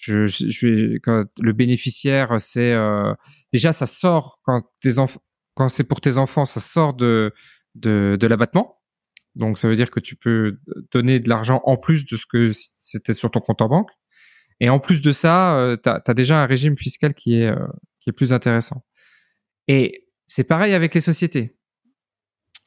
[0.00, 3.12] je, je, quand le bénéficiaire, c'est euh,
[3.52, 4.92] déjà ça sort quand tes
[5.54, 7.34] quand c'est pour tes enfants, ça sort de
[7.74, 8.80] de, de l'abattement.
[9.34, 10.58] Donc ça veut dire que tu peux
[10.92, 13.90] donner de l'argent en plus de ce que c'était sur ton compte en banque.
[14.60, 17.66] Et en plus de ça, euh, tu as, déjà un régime fiscal qui est, euh,
[18.00, 18.84] qui est plus intéressant.
[19.68, 21.56] Et c'est pareil avec les sociétés.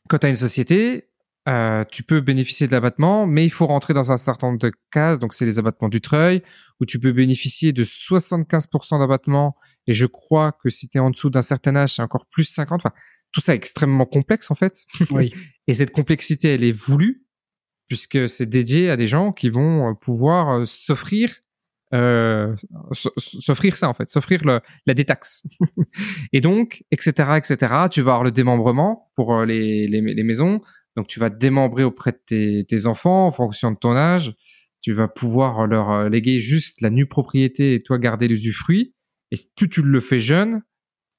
[0.10, 1.10] Quand tu as une société,
[1.48, 4.72] euh, tu peux bénéficier de l'abattement, mais il faut rentrer dans un certain nombre de
[4.92, 5.20] cases.
[5.20, 6.42] Donc, c'est les abattements du treuil,
[6.80, 9.56] où tu peux bénéficier de 75% d'abattement.
[9.86, 12.46] Et je crois que si tu es en dessous d'un certain âge, c'est encore plus
[12.46, 12.82] 50.
[12.82, 12.96] Enfin,
[13.32, 14.84] tout ça est extrêmement complexe en fait.
[15.12, 15.34] Oui.
[15.68, 17.26] et cette complexité, elle est voulue
[17.88, 21.43] puisque c'est dédié à des gens qui vont euh, pouvoir s'offrir
[21.94, 22.56] euh,
[22.92, 25.44] s'offrir ça en fait, s'offrir la détaxe.
[26.34, 27.58] et donc, etc., etc.
[27.92, 30.62] Tu vas avoir le démembrement pour euh, les, les, les maisons.
[30.96, 34.34] Donc, tu vas démembrer auprès de tes, tes, enfants en fonction de ton âge.
[34.82, 38.94] Tu vas pouvoir leur léguer juste la nue propriété et toi garder l'usufruit.
[39.32, 40.62] Et plus tu le fais jeune,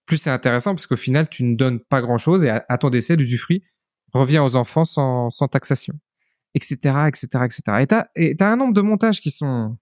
[0.06, 3.16] plus c'est intéressant parce qu'au final, tu ne donnes pas grand-chose et à, ton décès,
[3.16, 3.64] l'usufruit
[4.12, 5.94] revient aux enfants sans, sans taxation,
[6.54, 7.62] etc., etc., etc.
[7.80, 9.76] Et t'as, as un nombre de montages qui sont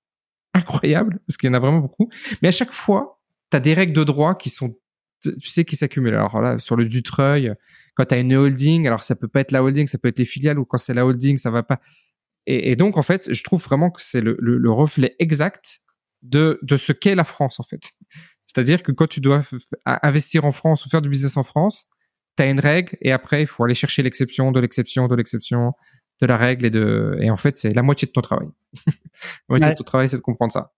[0.55, 2.09] incroyables parce qu'il y en a vraiment beaucoup.
[2.43, 4.77] Mais à chaque fois, t'as des règles de droit qui sont,
[5.23, 6.15] tu sais, qui s'accumulent.
[6.15, 7.53] Alors là, sur le Dutreuil,
[7.95, 10.25] quand t'as une holding, alors ça peut pas être la holding, ça peut être les
[10.25, 11.81] filiales ou quand c'est la holding, ça va pas.
[12.47, 15.79] Et, donc, en fait, je trouve vraiment que c'est le, le, le reflet exact
[16.23, 17.93] de, de ce qu'est la France, en fait.
[18.47, 19.43] C'est-à-dire que quand tu dois
[19.87, 21.87] investir en France ou faire du business en France,
[22.37, 25.73] tu as une règle et après, il faut aller chercher l'exception de l'exception de l'exception
[26.23, 28.49] de la règle et de et en fait, c'est la moitié de ton travail.
[28.87, 28.93] la
[29.49, 30.73] moitié de ton travail, c'est de comprendre ça.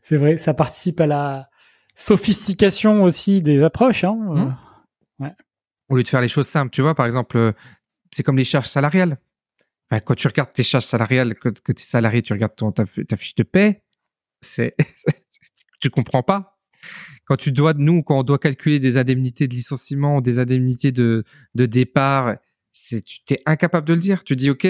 [0.00, 1.50] C'est vrai, ça participe à la
[1.94, 4.04] sophistication aussi des approches.
[4.04, 4.16] Hein.
[4.18, 4.56] Mmh.
[5.20, 5.34] Ouais.
[5.88, 7.52] au lieu de faire les choses simples, tu vois, par exemple, euh,
[8.10, 9.18] c'est comme les charges salariales.
[9.90, 12.72] Enfin, quand tu regardes tes charges salariales, que, que tu es salarié, tu regardes ton,
[12.72, 13.82] ta, ta fiche de paie,
[14.40, 14.74] c'est,
[15.80, 16.58] tu comprends pas.
[17.26, 20.90] Quand tu dois, nous, quand on doit calculer des indemnités de licenciement ou des indemnités
[20.90, 21.24] de,
[21.54, 22.36] de départ,
[22.80, 24.24] c'est, tu t'es incapable de le dire.
[24.24, 24.66] Tu dis, OK,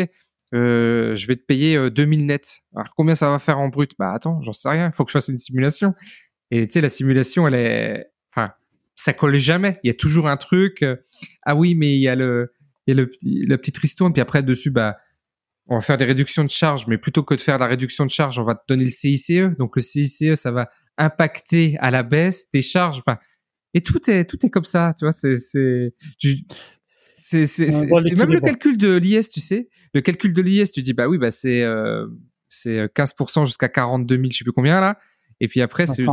[0.55, 2.63] euh, je vais te payer 2000 nets.
[2.75, 3.93] Alors, combien ça va faire en brut?
[3.99, 4.89] Bah, attends, j'en sais rien.
[4.89, 5.95] Il faut que je fasse une simulation.
[6.51, 8.53] Et tu sais, la simulation, elle est, enfin,
[8.97, 9.79] ça colle jamais.
[9.85, 10.83] Il y a toujours un truc.
[10.83, 10.97] Euh,
[11.45, 12.53] ah oui, mais il y a le,
[12.87, 13.13] il y a le,
[13.47, 14.13] la petite ristourne.
[14.13, 14.99] Puis après, dessus, bah,
[15.69, 16.89] on va faire des réductions de charges.
[16.89, 19.57] Mais plutôt que de faire la réduction de charges, on va te donner le CICE.
[19.57, 22.99] Donc, le CICE, ça va impacter à la baisse tes charges.
[22.99, 23.19] Enfin,
[23.73, 24.95] et tout est, tout est comme ça.
[24.99, 25.95] Tu vois, c'est, c'est,
[27.21, 27.69] c'est,
[28.17, 29.69] même le calcul de l'IS, tu sais.
[29.93, 32.07] Le calcul de l'IS, tu dis, bah oui, bah c'est, euh,
[32.49, 34.99] c'est 15% jusqu'à 42 000, je sais plus combien là.
[35.41, 36.05] Et puis après, c'est.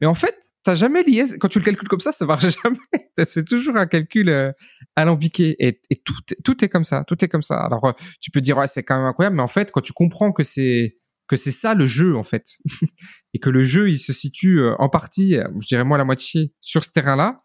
[0.00, 1.36] Mais en fait, t'as jamais l'IS.
[1.40, 2.78] Quand tu le calcules comme ça, ça marche jamais.
[3.16, 4.52] c'est toujours un calcul euh,
[4.94, 5.56] alambiqué.
[5.58, 7.04] Et, et, tout, tout est comme ça.
[7.06, 7.56] Tout est comme ça.
[7.56, 9.36] Alors, euh, tu peux dire, ouais, c'est quand même incroyable.
[9.36, 10.98] Mais en fait, quand tu comprends que c'est
[11.28, 12.44] que c'est ça le jeu en fait,
[13.34, 16.52] et que le jeu il se situe euh, en partie, je dirais moi la moitié,
[16.60, 17.42] sur ce terrain-là,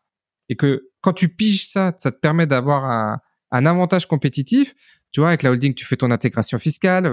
[0.50, 3.20] et que quand tu piges ça, ça te permet d'avoir un,
[3.52, 4.76] un avantage compétitif.
[5.12, 7.06] Tu vois, avec la holding, tu fais ton intégration fiscale,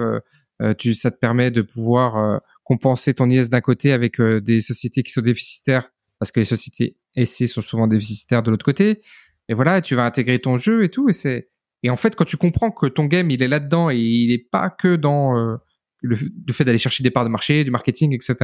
[0.63, 4.61] euh, tu, ça te permet de pouvoir compenser ton IS d'un côté avec euh, des
[4.61, 9.01] sociétés qui sont déficitaires parce que les sociétés SC sont souvent déficitaires de l'autre côté.
[9.49, 11.09] Et voilà, tu vas intégrer ton jeu et tout.
[11.09, 11.49] Et c'est
[11.83, 14.45] et en fait quand tu comprends que ton game il est là-dedans et il n'est
[14.51, 15.57] pas que dans euh,
[16.03, 16.17] le,
[16.53, 18.37] fait d'aller chercher des parts de marché, du marketing, etc.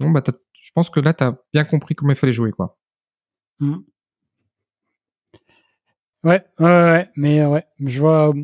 [0.00, 2.80] Bon bah je pense que là tu as bien compris comment il fallait jouer quoi.
[3.60, 3.76] Mmh.
[6.26, 8.34] Ouais, ouais, ouais, mais ouais, je vois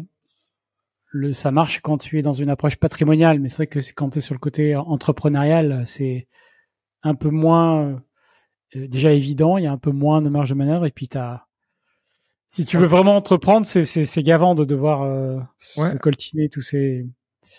[1.08, 4.10] le, ça marche quand tu es dans une approche patrimoniale, mais c'est vrai que quand
[4.10, 6.28] tu es sur le côté entrepreneurial, c'est
[7.02, 8.00] un peu moins
[8.76, 11.08] euh, déjà évident, il y a un peu moins de marge de manœuvre, et puis
[11.08, 11.42] t'as
[12.50, 17.04] si tu veux vraiment entreprendre, c'est c'est gavant de devoir euh, se coltiner tous ces.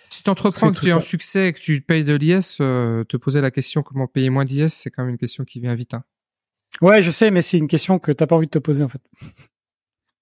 [0.09, 3.17] Si tu entreprends, que tu as un succès, que tu payes de l'IS, euh, te
[3.17, 5.95] poser la question comment payer moins d'IS, c'est quand même une question qui vient vite.
[5.95, 6.05] Hein.
[6.81, 8.87] Ouais, je sais, mais c'est une question que t'as pas envie de te poser en
[8.87, 9.01] fait.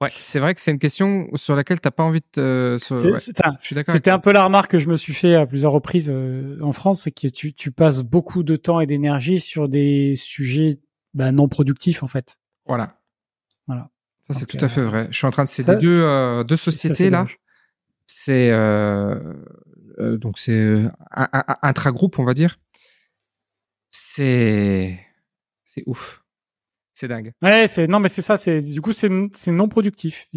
[0.01, 2.77] Ouais, c'est vrai que c'est une question sur laquelle t'as pas envie de.
[2.79, 3.93] je suis d'accord.
[3.93, 6.73] C'était un peu la remarque que je me suis fait à plusieurs reprises euh, en
[6.73, 10.79] France, c'est que tu, tu passes beaucoup de temps et d'énergie sur des sujets
[11.13, 12.37] bah, non productifs en fait.
[12.65, 12.97] Voilà.
[13.67, 13.89] Voilà.
[14.27, 15.07] Ça c'est tout à fait vrai.
[15.11, 17.27] Je suis en train de céder deux euh, deux sociétés là.
[18.05, 19.33] C'est euh,
[19.99, 21.27] euh, donc c'est un,
[21.61, 22.59] intra-groupe on va dire.
[23.89, 24.99] C'est
[25.65, 26.20] c'est ouf.
[27.01, 27.33] C'est dingue.
[27.41, 30.27] Ouais, c'est non mais c'est ça, c'est du coup c'est c'est non productif.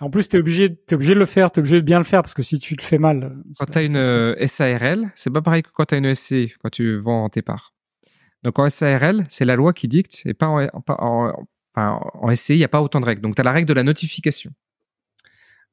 [0.00, 2.04] en plus tu es obligé t'es obligé de le faire, t'es obligé de bien le
[2.04, 3.36] faire parce que si tu le fais mal.
[3.56, 6.52] Quand tu as une euh, SARL, c'est pas pareil que quand tu as une SCI
[6.60, 7.74] quand tu vends tes parts.
[8.42, 11.32] Donc en SARL, c'est la loi qui dicte et pas en, en,
[11.76, 13.22] en SCI, il n'y a pas autant de règles.
[13.22, 14.50] Donc tu as la règle de la notification.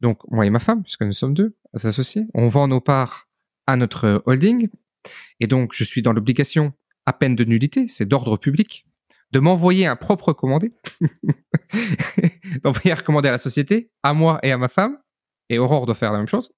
[0.01, 3.27] Donc moi et ma femme, puisque nous sommes deux associés, on vend nos parts
[3.65, 4.69] à notre holding
[5.39, 6.73] et donc je suis dans l'obligation
[7.07, 8.85] à peine de nullité, c'est d'ordre public
[9.31, 10.71] de m'envoyer un propre recommandé,
[12.63, 14.97] d'envoyer un recommandé à la société, à moi et à ma femme,
[15.49, 16.51] et Aurore doit faire la même chose,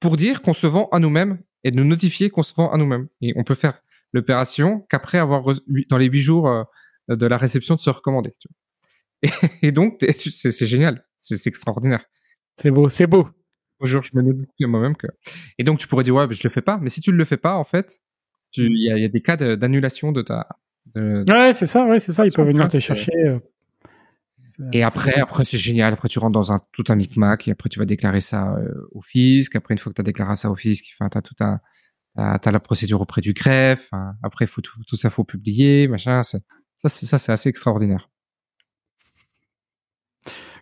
[0.00, 2.76] pour dire qu'on se vend à nous-mêmes et de nous notifier qu'on se vend à
[2.76, 3.08] nous-mêmes.
[3.20, 3.80] Et on peut faire
[4.12, 5.44] l'opération qu'après avoir,
[5.88, 6.62] dans les huit jours euh,
[7.08, 8.34] de la réception de ce recommandé.
[9.62, 12.04] Et, donc, c'est génial, c'est extraordinaire.
[12.60, 13.28] C'est beau, c'est beau.
[13.80, 15.06] Bonjour, je me notifie à moi-même que.
[15.58, 16.78] Et donc, tu pourrais dire, ouais, je le fais pas.
[16.78, 18.00] Mais si tu ne le fais pas, en fait,
[18.56, 20.46] il y, y, a des cas d'annulation de ta,
[20.94, 22.26] Ouais, c'est ça, ouais, c'est ça.
[22.26, 23.12] Ils peuvent venir te chercher.
[23.16, 23.38] Euh.
[24.72, 25.92] Et après, après c'est génial.
[25.92, 28.88] Après, tu rentres dans un tout un micmac et après tu vas déclarer ça euh,
[28.92, 29.56] au fisc.
[29.56, 31.58] Après, une fois que tu as déclaré ça au fisc, enfin, t'as tout un,
[32.14, 33.90] t'as la procédure auprès du greffe.
[34.22, 36.22] après, faut tout, tout ça, faut publier, machin.
[36.22, 36.38] Ça,
[36.84, 38.10] c'est ça, c'est assez extraordinaire.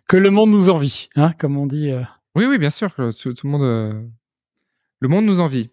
[0.07, 1.91] Que le monde nous envie, hein, comme on dit.
[1.91, 2.03] Euh.
[2.35, 2.93] Oui, oui, bien sûr.
[2.95, 4.11] Tout, le monde,
[4.99, 5.69] le monde nous envie.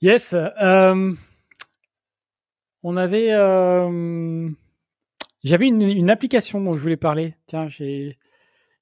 [0.00, 0.34] Yes.
[0.34, 1.14] Euh,
[2.82, 4.48] on avait, euh,
[5.44, 7.34] j'avais une, une, application dont je voulais parler.
[7.46, 8.18] Tiens, j'ai,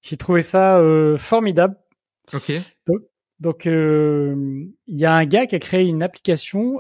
[0.03, 1.77] j'ai trouvé ça euh, formidable.
[2.33, 2.53] Ok.
[3.39, 6.79] Donc, euh, il y a un gars qui a créé une application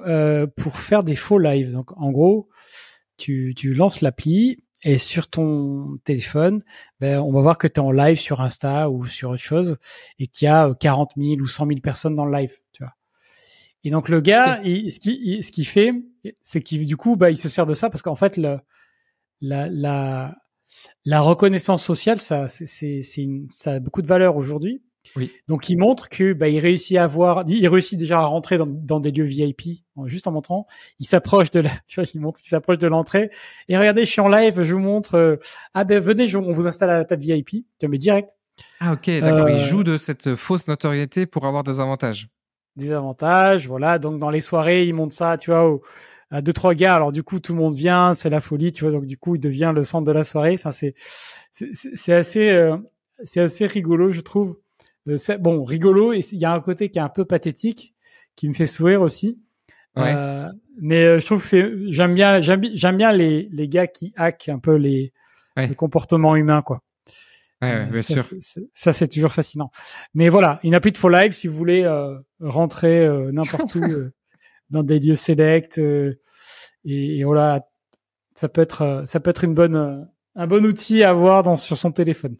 [0.56, 1.72] pour faire des faux lives.
[1.72, 2.48] Donc, en gros,
[3.18, 6.62] tu, tu lances l'appli et sur ton téléphone,
[7.00, 9.78] ben, on va voir que tu es en live sur Insta ou sur autre chose
[10.18, 12.56] et qu'il y a 40 000 ou 100 000 personnes dans le live.
[13.86, 15.92] Et donc le gars, ce qu'il ce qu'il fait,
[16.42, 18.58] c'est qu'il du coup, bah, il se sert de ça parce qu'en fait, le,
[19.40, 20.34] la, la,
[21.04, 24.82] la reconnaissance sociale, ça, c'est, c'est, ça a beaucoup de valeur aujourd'hui.
[25.14, 25.30] Oui.
[25.46, 28.66] Donc il montre que bah, il réussit à avoir, il réussit déjà à rentrer dans,
[28.66, 30.66] dans des lieux VIP juste en montrant.
[30.98, 33.30] Il s'approche de la, tu vois, il montre qu'il s'approche de l'entrée.
[33.68, 35.14] Et regardez, je suis en live, je vous montre.
[35.14, 35.36] euh,
[35.74, 37.64] ah ben venez, je- on vous installe à la table VIP.
[37.78, 38.30] Tu mets direct.
[38.80, 39.46] Ah ok, d'accord.
[39.46, 42.28] Euh, Il joue de cette fausse notoriété pour avoir des avantages.
[42.76, 43.98] Des avantages, voilà.
[43.98, 45.78] Donc dans les soirées, il montre ça, tu vois,
[46.30, 46.94] à deux trois gars.
[46.94, 48.92] Alors du coup, tout le monde vient, c'est la folie, tu vois.
[48.92, 50.54] Donc du coup, il devient le centre de la soirée.
[50.54, 50.94] Enfin, c'est
[51.52, 52.76] c'est assez euh,
[53.24, 54.58] c'est assez rigolo, je trouve.
[55.08, 56.12] Euh, bon, rigolo.
[56.12, 57.94] Et il y a un côté qui est un peu pathétique,
[58.34, 59.38] qui me fait sourire aussi.
[59.96, 60.12] Ouais.
[60.14, 60.48] Euh,
[60.78, 63.86] mais euh, je trouve que c'est j'aime bien j'aime bi- j'aime bien les les gars
[63.86, 65.12] qui hackent un peu les
[65.56, 65.68] Ouais.
[65.68, 66.82] le comportement humain quoi.
[67.66, 68.38] Ouais, Euh, bien ça, sûr.
[68.72, 69.70] Ça, c'est toujours fascinant.
[70.14, 73.82] Mais voilà, une appli de For Live, si vous voulez euh, rentrer euh, n'importe où,
[73.82, 74.12] euh,
[74.70, 76.18] dans des lieux sélects, et,
[76.84, 77.66] et voilà,
[78.34, 81.76] ça peut être, ça peut être une bonne, un bon outil à avoir dans, sur
[81.76, 82.36] son téléphone.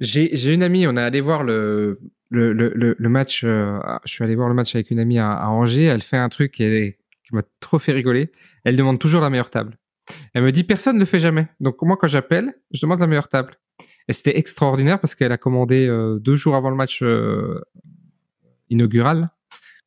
[0.00, 2.00] J'ai j'ai une amie, on est allé voir le
[2.30, 3.42] le le, match.
[3.44, 5.84] je suis allé voir le match avec une amie à, à Angers.
[5.84, 6.94] Elle fait un truc qui
[7.30, 8.32] m'a trop fait rigoler.
[8.64, 9.78] Elle demande toujours la meilleure table.
[10.34, 11.46] Elle me dit personne ne le fait jamais.
[11.60, 13.54] Donc moi quand j'appelle, je demande la meilleure table.
[14.08, 17.60] Et c'était extraordinaire parce qu'elle a commandé euh, deux jours avant le match euh,
[18.70, 19.30] inaugural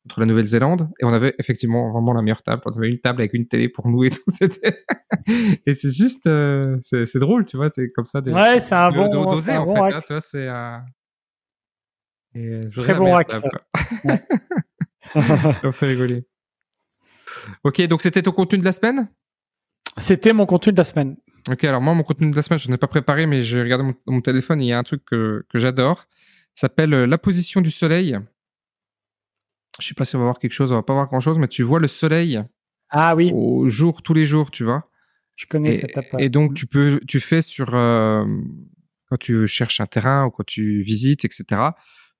[0.04, 2.62] contre la Nouvelle-Zélande et on avait effectivement vraiment la meilleure table.
[2.66, 4.22] On avait une table avec une télé pour nous et tout.
[5.66, 8.20] Et c'est juste euh, c'est drôle, tu vois, c'est comme ça.
[8.20, 10.48] Des, Ouais, c'est un bon, d'oser, un en bon fait, hein, tu vois, c'est
[12.34, 13.48] et, je Très bon hack, ça.
[15.64, 16.26] me fait rigoler.
[17.64, 19.08] Ok, donc c'était ton contenu de la semaine?
[19.98, 21.16] C'était mon contenu de la semaine.
[21.48, 23.84] Ok, alors moi, mon contenu de la semaine, je n'ai pas préparé, mais j'ai regardé
[23.84, 26.06] mon, mon téléphone et il y a un truc que, que j'adore.
[26.54, 28.18] Ça s'appelle euh, La position du soleil.
[29.80, 31.38] Je sais pas si on va voir quelque chose, on va pas voir grand chose,
[31.38, 32.42] mais tu vois le soleil
[32.90, 34.88] Ah oui, au jour, tous les jours, tu vois.
[35.36, 36.06] je connais Et, cette app.
[36.18, 38.24] et donc, tu peux, tu fais sur, euh,
[39.08, 41.44] quand tu cherches un terrain ou quand tu visites, etc.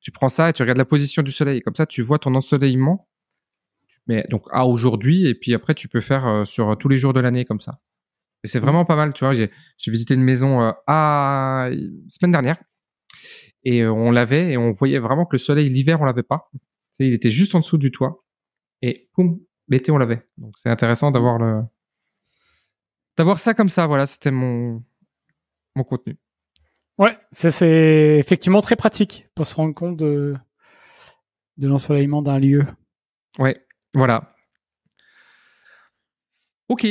[0.00, 1.60] Tu prends ça et tu regardes la position du soleil.
[1.60, 3.08] Comme ça, tu vois ton ensoleillement.
[4.08, 7.12] Mais donc, à aujourd'hui, et puis après, tu peux faire euh, sur tous les jours
[7.12, 7.78] de l'année comme ça.
[8.44, 9.34] Et c'est vraiment pas mal, tu vois.
[9.34, 9.50] J'ai,
[9.86, 11.68] visité une maison euh, à
[12.08, 12.62] semaine dernière
[13.64, 16.50] et euh, on l'avait et on voyait vraiment que le soleil l'hiver on l'avait pas.
[16.98, 18.24] Il était juste en dessous du toit
[18.80, 20.28] et poum, l'été on l'avait.
[20.38, 21.62] Donc c'est intéressant d'avoir le
[23.16, 23.86] d'avoir ça comme ça.
[23.86, 24.82] Voilà, c'était mon
[25.74, 26.18] mon contenu.
[26.98, 30.36] Ouais, c'est effectivement très pratique pour se rendre compte de,
[31.56, 32.66] de l'ensoleillement d'un lieu.
[33.38, 34.34] Ouais, voilà.
[36.68, 36.86] Ok.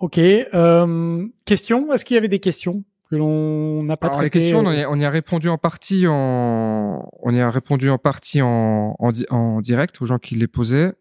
[0.00, 0.18] Ok.
[0.18, 4.44] Euh, question Est-ce qu'il y avait des questions que l'on n'a pas Alors les traitées
[4.46, 7.50] questions, on euh, y, a, on y a répondu en partie en on y a
[7.50, 10.92] répondu en partie en en, di- en direct aux gens qui les posaient.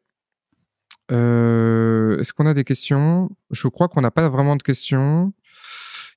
[1.11, 3.29] Euh, Est-ce qu'on a des questions?
[3.51, 5.33] Je crois qu'on n'a pas vraiment de questions.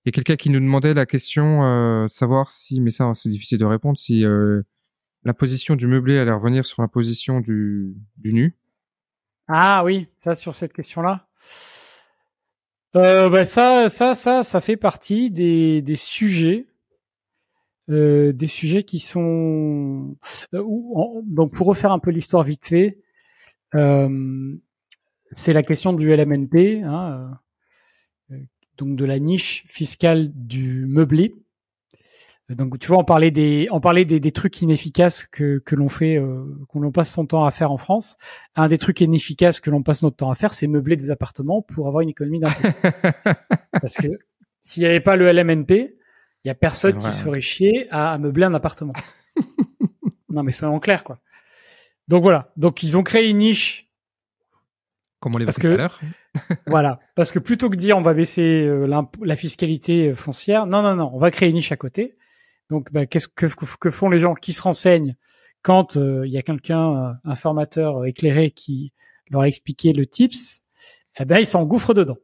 [0.05, 3.11] Il y a quelqu'un qui nous demandait la question euh, de savoir si, mais ça
[3.15, 4.63] c'est difficile de répondre, si euh,
[5.25, 8.57] la position du meublé allait revenir sur la position du, du nu.
[9.47, 11.29] Ah oui, ça sur cette question-là.
[12.97, 16.67] Euh, bah ça, ça, ça, ça fait partie des, des sujets,
[17.91, 20.17] euh, des sujets qui sont.
[20.55, 22.99] euh, où- donc pour refaire un peu l'histoire vite fait,
[23.75, 24.55] euh,
[25.33, 27.39] c'est la question du LMNP, hein,
[28.77, 31.35] donc de la niche fiscale du meublé.
[32.57, 35.89] Donc tu vois, on parlait des, on parlait des, des trucs inefficaces que, que l'on
[35.89, 38.17] fait, euh, qu'on l'on passe son temps à faire en France.
[38.57, 41.63] Un des trucs inefficaces que l'on passe notre temps à faire, c'est meubler des appartements
[41.63, 42.69] pour avoir une économie d'impôt.
[43.73, 44.09] Parce que
[44.61, 45.97] s'il n'y avait pas le LMNP,
[46.45, 48.93] il y a personne qui se ferait chier à, à meubler un appartement.
[50.31, 51.21] non, mais soyons clairs, quoi.
[52.09, 52.53] Donc voilà.
[52.57, 53.89] Donc ils ont créé une niche
[55.21, 56.01] Comme on Parce tout que- à l'heure.
[56.67, 56.99] voilà.
[57.15, 58.87] Parce que plutôt que dire on va baisser euh,
[59.23, 62.17] la fiscalité euh, foncière, non, non, non, on va créer une niche à côté.
[62.73, 65.15] Donc, bah, qu'est-ce que, que font les gens qui se renseignent
[65.61, 68.93] quand euh, il y a quelqu'un, euh, un formateur euh, éclairé qui
[69.29, 70.63] leur a expliqué le tips?
[71.21, 72.17] Eh ben, ils s'engouffrent dedans.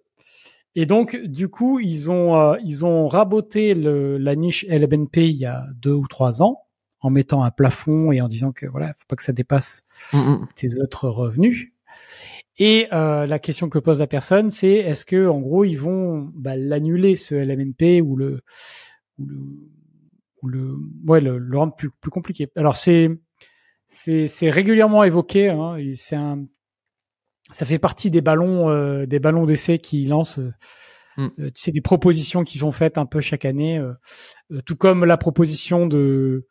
[0.75, 5.37] Et donc, du coup, ils ont euh, ils ont raboté le, la niche LBNP il
[5.37, 6.63] y a deux ou trois ans
[7.01, 9.85] en mettant un plafond et en disant que voilà, faut pas que ça dépasse
[10.15, 10.49] Mm, mm.
[10.55, 11.73] tes autres revenus.
[12.57, 16.31] Et euh, la question que pose la personne, c'est est-ce que en gros ils vont
[16.35, 18.41] bah, l'annuler ce LMNP ou le
[19.19, 19.39] ou le
[20.43, 20.77] ou le
[21.07, 22.49] ouais le, le rendre plus plus compliqué.
[22.57, 23.11] Alors c'est
[23.87, 25.49] c'est c'est régulièrement évoqué.
[25.49, 26.47] Hein, et c'est un
[27.51, 30.41] ça fait partie des ballons euh, des ballons d'essai qui lancent.
[31.17, 31.29] Mm.
[31.41, 33.93] euh, tu sais des propositions qui sont faites un peu chaque année, euh,
[34.53, 36.47] euh, tout comme la proposition de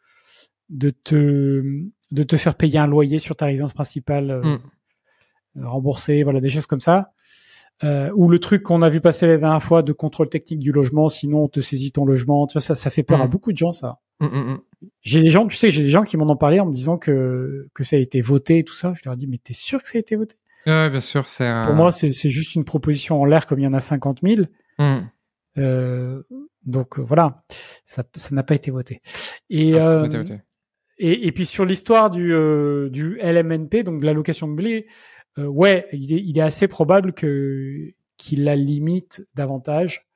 [0.70, 1.64] de te
[2.12, 4.58] de te faire payer un loyer sur ta résidence principale euh,
[5.56, 5.66] Mm.
[5.66, 7.12] remboursé, voilà des choses comme ça.
[7.84, 10.72] Euh, ou le truc qu'on a vu passer la dernière fois de contrôle technique du
[10.72, 12.48] logement, sinon on te saisit ton logement.
[12.48, 13.30] Tu vois ça, ça fait peur à Mm.
[13.30, 14.00] beaucoup de gens ça.
[14.20, 14.60] Mm, mm, mm.
[15.02, 16.98] j'ai des gens, tu sais, j'ai des gens qui m'en ont parlé en me disant
[16.98, 18.94] que que ça a été voté et tout ça.
[18.96, 20.36] Je leur ai dit, mais t'es sûr que ça a été voté?
[20.66, 21.50] Ouais, bien sûr, c'est.
[21.66, 24.42] Pour moi, c'est juste une proposition en l'air comme il y en a 50 000.
[24.80, 24.98] Hmm.
[25.60, 26.24] Euh,
[26.66, 27.44] donc euh, voilà,
[27.86, 29.02] ça ça n'a pas été voté.
[29.50, 30.42] Et ça euh, être voté.
[31.00, 34.88] et, et puis sur l'histoire du, euh, du LMNP, donc de l'allocation de blé,
[35.38, 40.08] euh, ouais, il est, il est assez probable que qu'il la limite davantage.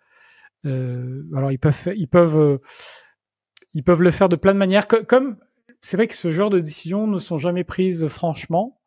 [0.65, 2.57] Euh, alors ils peuvent, ils peuvent, euh,
[3.73, 4.87] ils peuvent le faire de plein de manières.
[4.87, 5.37] Co- Comme
[5.81, 8.77] c'est vrai que ce genre de décisions ne sont jamais prises franchement.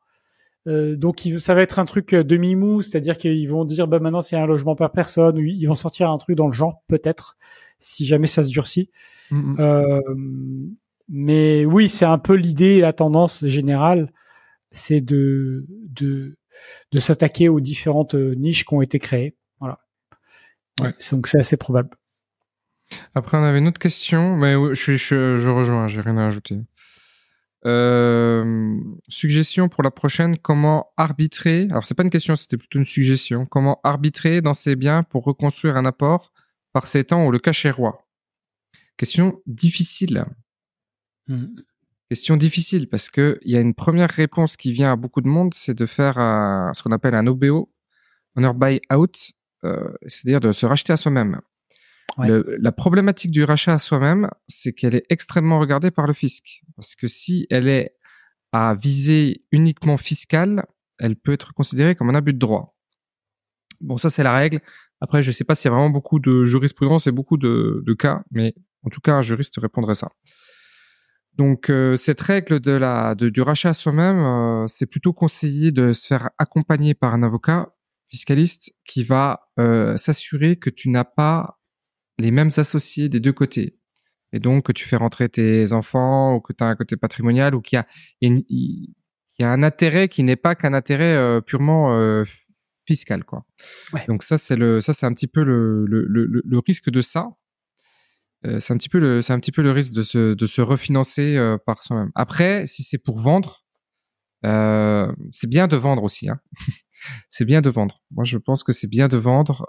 [0.67, 4.23] Euh, donc ça va être un truc euh, demi-mou, c'est-à-dire qu'ils vont dire bah maintenant
[4.23, 7.37] c'est un logement par personne, ou ils vont sortir un truc dans le genre peut-être
[7.79, 8.91] si jamais ça se durcit.
[9.31, 9.57] Hmm, hmm.
[9.61, 10.01] Euh,
[11.09, 14.11] mais oui, c'est un peu l'idée, la tendance générale,
[14.75, 16.37] c'est de de
[16.93, 19.37] de s'attaquer aux différentes euh, niches qui ont été créées.
[19.61, 19.81] Voilà.
[20.81, 20.95] Ouais.
[21.11, 21.91] Donc c'est assez probable.
[23.15, 26.59] Après, on avait une autre question, mais je, je, je rejoins, j'ai rien à ajouter.
[27.67, 32.85] Euh, suggestion pour la prochaine, comment arbitrer, alors c'est pas une question, c'était plutôt une
[32.85, 36.33] suggestion, comment arbitrer dans ses biens pour reconstruire un apport
[36.75, 38.07] par ces temps où le cash est roi?
[38.99, 40.27] Question difficile.
[42.11, 45.29] Question difficile parce que il y a une première réponse qui vient à beaucoup de
[45.29, 47.73] monde, c'est de faire un- ce qu'on appelle un OBO,
[48.37, 49.33] Honor Buy Out,
[49.65, 51.41] euh, c'est-à-dire de se racheter à soi-même.
[52.19, 52.29] Ouais.
[52.29, 56.63] Le- la problématique du rachat à soi-même, c'est qu'elle est extrêmement regardée par le fisc.
[56.77, 57.97] Parce que si elle est
[58.53, 60.65] à visée uniquement fiscale,
[61.01, 62.77] elle peut être considérée comme un abus de droit.
[63.81, 64.61] Bon, ça c'est la règle.
[65.01, 67.83] Après, je ne sais pas s'il y a vraiment beaucoup de jurisprudence et beaucoup de,
[67.85, 70.11] de cas, mais en tout cas, un juriste répondrait ça.
[71.37, 75.73] Donc, euh, cette règle de la, de, du rachat à soi-même, euh, c'est plutôt conseillé
[75.73, 77.75] de se faire accompagner par un avocat
[78.09, 81.59] fiscaliste qui va euh, s'assurer que tu n'as pas
[82.21, 83.77] les mêmes associés des deux côtés.
[84.33, 87.55] Et donc, que tu fais rentrer tes enfants ou que tu as un côté patrimonial
[87.55, 87.87] ou qu'il y a,
[88.21, 88.95] il
[89.39, 92.23] y a un intérêt qui n'est pas qu'un intérêt euh, purement euh,
[92.87, 93.25] fiscal.
[93.25, 93.45] Quoi.
[93.93, 94.05] Ouais.
[94.07, 96.07] Donc, ça, c'est le, ça, c'est un petit peu le, le-
[96.45, 97.27] le risque de ça.
[98.47, 100.47] Euh, c'est un petit peu le, c'est un petit peu le risque de se, de
[100.47, 102.11] se refinancer euh, par soi-même.
[102.15, 103.65] Après, si c'est pour vendre,
[104.45, 106.29] euh, c'est bien de vendre aussi.
[106.29, 106.41] Hein.
[107.31, 108.03] c'est bien de vendre.
[108.11, 109.67] Moi, je pense que c'est bien de vendre.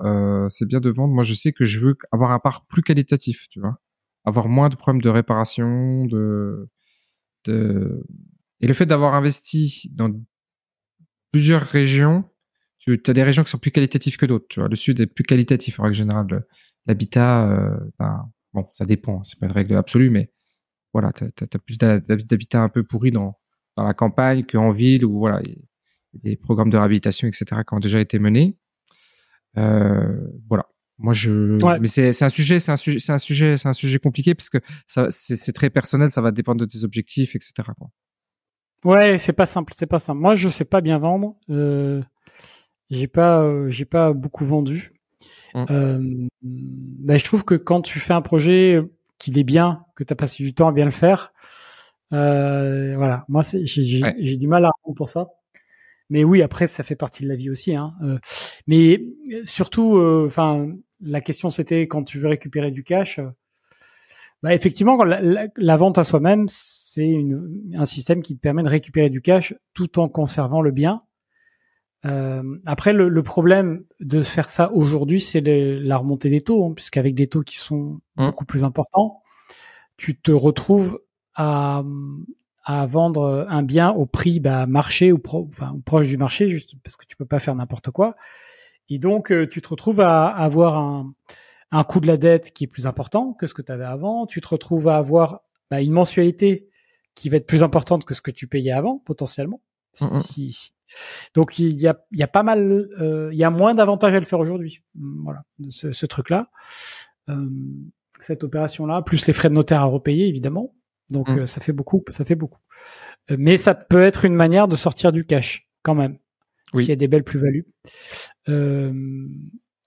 [0.50, 1.14] C'est bien de vendre.
[1.14, 3.78] Moi, je sais que je veux avoir un parc plus qualitatif, tu vois,
[4.26, 6.68] avoir moins de problèmes de réparation, de,
[7.48, 10.12] et le fait d'avoir investi dans
[11.32, 12.24] plusieurs régions,
[12.80, 14.48] tu as des régions qui sont plus qualitatives que d'autres.
[14.50, 16.28] Tu vois, le sud est plus qualitatif en règle générale.
[16.30, 16.48] Le-
[16.88, 17.50] L'habitat,
[18.56, 19.22] bon, ça dépend.
[19.24, 20.32] C'est pas une règle absolue, mais
[20.94, 23.38] voilà, t'as as, plus d'ha- d'habitat un peu pourri dans
[23.76, 27.62] dans la campagne qu'en ville où voilà, il y a des programmes de réhabilitation, etc.,
[27.68, 28.58] qui ont déjà été menés.
[29.58, 30.66] Euh, voilà.
[30.98, 31.62] Moi, je.
[31.62, 31.78] Ouais.
[31.80, 34.50] Mais c'est un sujet, c'est un sujet, c'est un sujet, c'est un sujet compliqué parce
[34.50, 37.54] que ça, c'est c'est très personnel, ça va dépendre de tes objectifs, etc.
[37.78, 37.90] quoi.
[38.86, 40.22] Ouais, c'est pas simple, c'est pas simple.
[40.22, 41.36] Moi, je sais pas bien vendre.
[41.50, 42.02] Euh,
[42.90, 44.94] j'ai pas, euh, j'ai pas beaucoup vendu.
[45.56, 46.00] Euh,
[46.42, 48.82] ben, je trouve que quand tu fais un projet
[49.18, 51.34] qu'il est bien, que tu as passé du temps à bien le faire,
[52.14, 53.26] euh, voilà.
[53.30, 54.14] Moi, j'ai Ouais.
[54.38, 55.28] du mal à répondre pour ça.
[56.10, 57.76] Mais oui, après, ça fait partie de la vie aussi.
[57.76, 57.94] Hein.
[58.04, 58.20] Euh,
[58.68, 59.02] mais
[59.34, 60.68] euh, surtout, enfin,
[61.02, 63.20] la question c'était quand tu veux récupérer du cash.
[63.20, 63.30] euh,
[64.44, 67.18] bah, effectivement, la, la- la vente à soi-même, c'est
[67.74, 71.02] un système qui te permet de récupérer du cash tout en conservant le bien.
[72.06, 76.74] Euh, après, le, le problème de faire ça aujourd'hui, c'est la remontée des taux, hein,
[76.76, 78.28] puisqu'avec des taux qui sont Mmh.
[78.28, 79.22] beaucoup plus importants,
[79.98, 81.02] tu te retrouves
[81.36, 81.84] à,
[82.64, 86.76] à vendre un bien au prix bah, marché ou, pro, enfin, proche du marché, juste
[86.84, 88.16] parce que tu peux pas faire n'importe quoi.
[88.90, 91.14] Et donc, euh, tu te retrouves à avoir un,
[91.72, 94.26] un coût de la dette qui est plus important que ce que tu avais avant.
[94.28, 96.70] Tu te retrouves à avoir bah, une mensualité
[97.16, 99.62] qui va être plus importante que ce que tu payais avant, potentiellement.
[100.22, 100.72] Si- si.
[101.34, 104.20] Donc, il y a, y a pas mal, euh, il y a moins d'avantages à
[104.20, 104.82] le faire aujourd'hui.
[105.00, 106.50] Hum, Voilà, ce, ce truc-là.
[107.30, 107.50] Euh,
[108.20, 110.74] cette opération-là, plus les frais de notaire à repayer, évidemment.
[111.10, 112.60] Donc, euh, ça fait beaucoup, ça fait beaucoup.
[113.32, 116.18] Euh, mais ça peut être une manière de sortir du cash, quand même.
[116.74, 116.84] Oui.
[116.84, 117.66] S'il y a des belles plus-values.
[118.50, 118.94] Euh,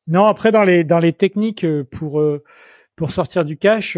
[0.07, 2.23] non, après dans les dans les techniques pour
[2.97, 3.97] pour sortir du cash,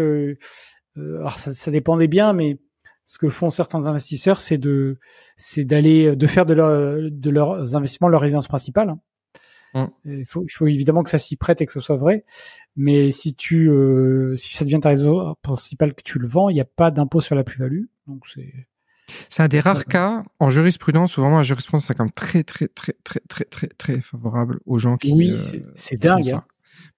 [0.97, 2.59] alors ça, ça dépend des biens, mais
[3.05, 4.97] ce que font certains investisseurs, c'est de
[5.37, 8.89] c'est d'aller de faire de leur de leurs investissements leur résidence principale.
[8.89, 8.99] hein.
[9.73, 9.85] Mm.
[10.19, 12.25] Il faut il faut évidemment que ça s'y prête et que ce soit vrai,
[12.75, 16.55] mais si tu euh, si ça devient ta résidence principale que tu le vends, il
[16.55, 18.67] n'y a pas d'impôt sur la plus-value, donc c'est
[19.29, 22.43] C'est un des rares cas en jurisprudence où vraiment la jurisprudence c'est quand même très
[22.43, 25.35] très très très très très très favorable aux gens qui oui, euh,
[25.73, 26.23] c'est qui font dingue.
[26.25, 26.35] ça.
[26.37, 26.45] hein.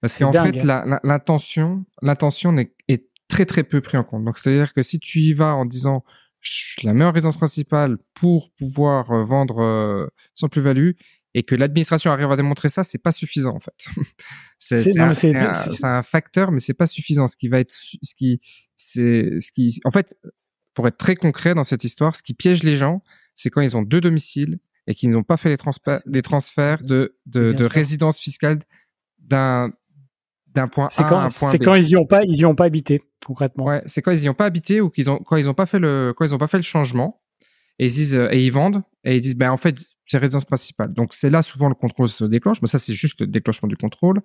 [0.00, 0.98] Parce C'est qu'en dingue, fait hein.
[1.04, 4.24] l'intention l'intention n'est- est très très peu pris en compte.
[4.24, 6.02] Donc c'est-à-dire que si tu y vas en disant
[6.82, 10.90] la meilleure résidence principale pour pouvoir euh, vendre euh, sans plus-value
[11.32, 13.86] et que l'administration arrive à démontrer ça, c'est pas suffisant en fait.
[14.58, 15.10] c'est un,
[15.82, 17.26] un, facteur, mais c'est pas suffisant.
[17.26, 18.40] Ce qui va être, ce qui,
[18.76, 20.14] c'est ce qui, en fait,
[20.74, 23.00] pour être très concret dans cette histoire, ce qui piège les gens,
[23.34, 25.56] c'est quand ils ont deux domiciles et qu'ils n'ont pas fait les,
[26.06, 28.58] les transferts de, de, de résidence fiscale
[29.18, 29.72] d'un
[30.54, 31.52] d'un point A quand, à un point B.
[31.52, 33.64] C'est quand ils y ont pas, ils y ont pas habité concrètement.
[33.64, 35.66] Ouais, c'est quand ils y ont pas habité ou qu'ils ont quand ils ont pas
[35.66, 37.20] fait le quand ils ont pas fait le changement
[37.78, 39.76] et ils disent euh, et ils vendent et ils disent ben en fait
[40.06, 40.92] c'est résidence principale.
[40.92, 42.60] Donc c'est là souvent le contrôle se déclenche.
[42.62, 44.20] Mais ça c'est juste le déclenchement du contrôle.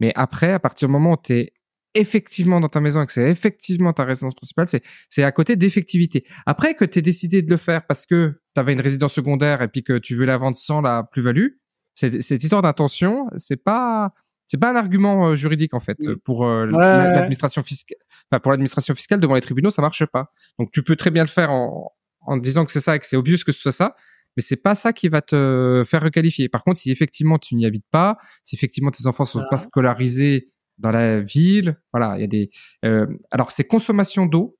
[0.00, 1.52] Mais après à partir du moment où tu es
[1.94, 5.56] effectivement dans ta maison et que c'est effectivement ta résidence principale, c'est c'est à côté
[5.56, 6.24] d'effectivité.
[6.46, 9.62] Après que tu aies décidé de le faire parce que tu avais une résidence secondaire
[9.62, 11.48] et puis que tu veux la vendre sans la plus-value,
[11.94, 14.12] c'est cette histoire d'intention, c'est pas
[14.50, 17.98] c'est pas un argument euh, juridique en fait pour euh, l'administration fiscale.
[18.30, 20.32] Enfin, pour l'administration fiscale devant les tribunaux, ça marche pas.
[20.58, 21.92] Donc tu peux très bien le faire en,
[22.22, 23.94] en disant que c'est ça et que c'est obvious que ce soit ça,
[24.36, 26.48] mais c'est pas ça qui va te faire requalifier.
[26.48, 30.50] Par contre, si effectivement tu n'y habites pas, si effectivement tes enfants sont pas scolarisés
[30.78, 32.50] dans la ville, voilà, il y a des.
[32.84, 34.58] Euh, alors c'est consommation d'eau,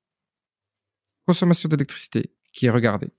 [1.27, 3.09] consommation d'électricité qui est regardée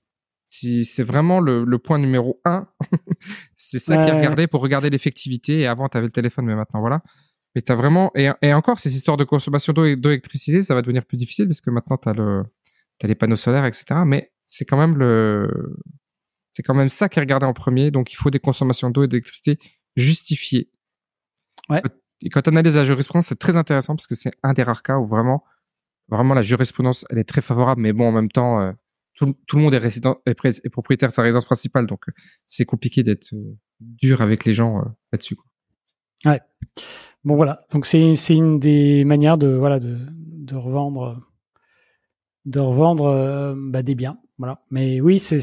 [0.53, 2.67] si c'est vraiment le, le, point numéro un,
[3.55, 5.61] c'est ça qui est regardé pour regarder l'effectivité.
[5.61, 7.01] Et avant, tu avais le téléphone, mais maintenant, voilà.
[7.55, 8.11] Mais tu as vraiment...
[8.13, 11.47] Et, et, encore, ces histoires de consommation d'eau et d'électricité, ça va devenir plus difficile
[11.47, 12.43] parce que maintenant, tu as, le,
[13.01, 14.01] as les panneaux solaires, etc.
[14.05, 15.75] Mais c'est quand même le...
[16.53, 17.89] C'est quand même ça qui est regardé en premier.
[17.89, 19.57] Donc, il faut des consommations d'eau et d'électricité
[19.95, 20.69] justifiées.
[21.67, 21.81] Ouais.
[22.21, 24.83] Et quand on analyse la jurisprudence, c'est très intéressant parce que c'est un des rares
[24.83, 25.43] cas où vraiment,
[26.09, 27.81] vraiment la jurisprudence, elle est très favorable.
[27.81, 28.71] Mais bon, en même temps, euh,
[29.15, 32.11] tout, le monde est, résident, est, propriétaire de sa résidence principale, donc euh,
[32.47, 35.37] c'est compliqué d'être euh, dur avec les gens euh, là-dessus.
[36.25, 36.41] Ouais.
[37.23, 41.21] Bon voilà, donc c'est une des manières de voilà de, de revendre
[42.45, 44.61] de revendre bah, des biens, voilà.
[44.71, 45.39] Mais oui, c'est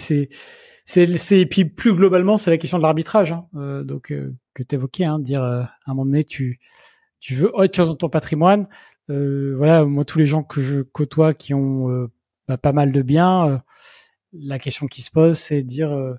[0.84, 5.18] c'est puis plus globalement c'est la question de l'arbitrage, hein, donc que tu évoquais, hein,
[5.18, 6.60] dire à un moment donné tu
[7.18, 8.68] tu veux autre chose dans ton patrimoine.
[9.08, 12.10] voilà, moi tous les gens que je côtoie qui ont
[12.59, 13.48] pas mal de biens.
[13.48, 13.59] Euh,
[14.32, 16.14] la question qui se pose, c'est de dire euh,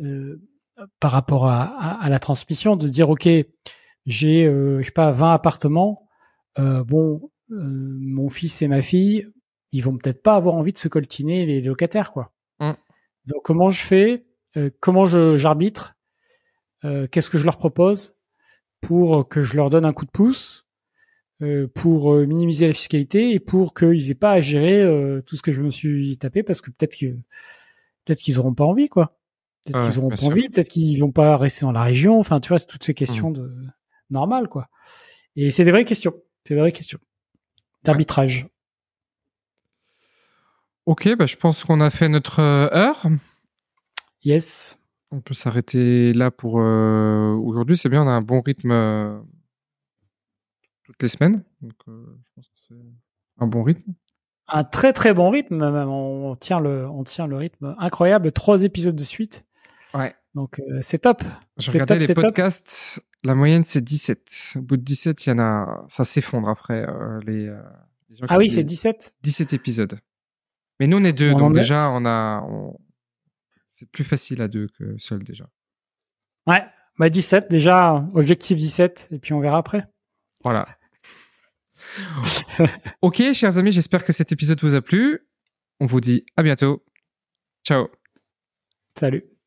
[0.00, 0.40] euh,
[1.00, 3.28] par rapport à, la transmission, de dire ok,
[4.06, 6.08] j'ai je sais pas 20 appartements.
[6.56, 9.26] bon, mon fils et ma fille,
[9.72, 12.32] ils vont peut-être pas avoir envie de se coltiner les locataires, quoi.
[12.60, 12.72] Mmh.
[13.26, 14.26] Donc comment je fais
[14.80, 15.96] Comment je j'arbitre
[16.82, 18.16] Qu'est-ce que je leur propose
[18.80, 20.67] pour que je leur donne un coup de pouce euh,
[21.74, 25.42] pour euh, minimiser la fiscalité et pour qu'ils aient pas à gérer euh, tout ce
[25.42, 27.06] que je me suis tapé parce que peut-être que
[28.04, 29.16] peut-être qu'ils auront pas envie quoi.
[29.64, 32.18] Peut-être qu'ils auront pas envie, peut-être qu'ils vont pas rester dans la région.
[32.18, 33.34] Enfin, tu vois, c'est toutes ces questions mmh.
[33.34, 33.52] de
[34.10, 34.68] normales quoi.
[35.36, 36.14] Et c'est des vraies questions.
[36.44, 36.98] C'est des vraies questions
[37.84, 38.48] d'arbitrage.
[40.86, 43.06] Ok, bah je pense qu'on a fait notre heure.
[44.24, 44.78] Yes.
[45.10, 47.76] On peut s'arrêter là pour aujourd'hui.
[47.76, 49.22] C'est bien, on a un bon rythme
[50.88, 51.44] toutes les semaines.
[51.60, 52.74] Donc, euh, je pense que c'est
[53.38, 53.92] un bon rythme.
[54.48, 58.32] Un très très bon rythme, On tient le, on tient le rythme incroyable.
[58.32, 59.44] Trois épisodes de suite.
[59.92, 60.14] Ouais.
[60.34, 61.22] Donc euh, c'est top.
[61.58, 63.00] Je regardais les podcasts.
[63.24, 64.54] La moyenne c'est 17.
[64.56, 67.52] Au bout de 17, il y en a, ça s'effondre après euh, les,
[68.28, 69.16] Ah oui, c'est 17.
[69.22, 69.98] 17 épisodes.
[70.80, 72.42] Mais nous on est deux, donc déjà on a,
[73.68, 75.50] c'est plus facile à deux que seul déjà.
[76.46, 76.64] Ouais,
[76.98, 79.84] bah 17 déjà, objectif 17 et puis on verra après.
[80.42, 80.77] Voilà.
[83.02, 85.20] ok, chers amis, j'espère que cet épisode vous a plu.
[85.80, 86.84] On vous dit à bientôt.
[87.64, 87.88] Ciao.
[88.94, 89.37] Salut.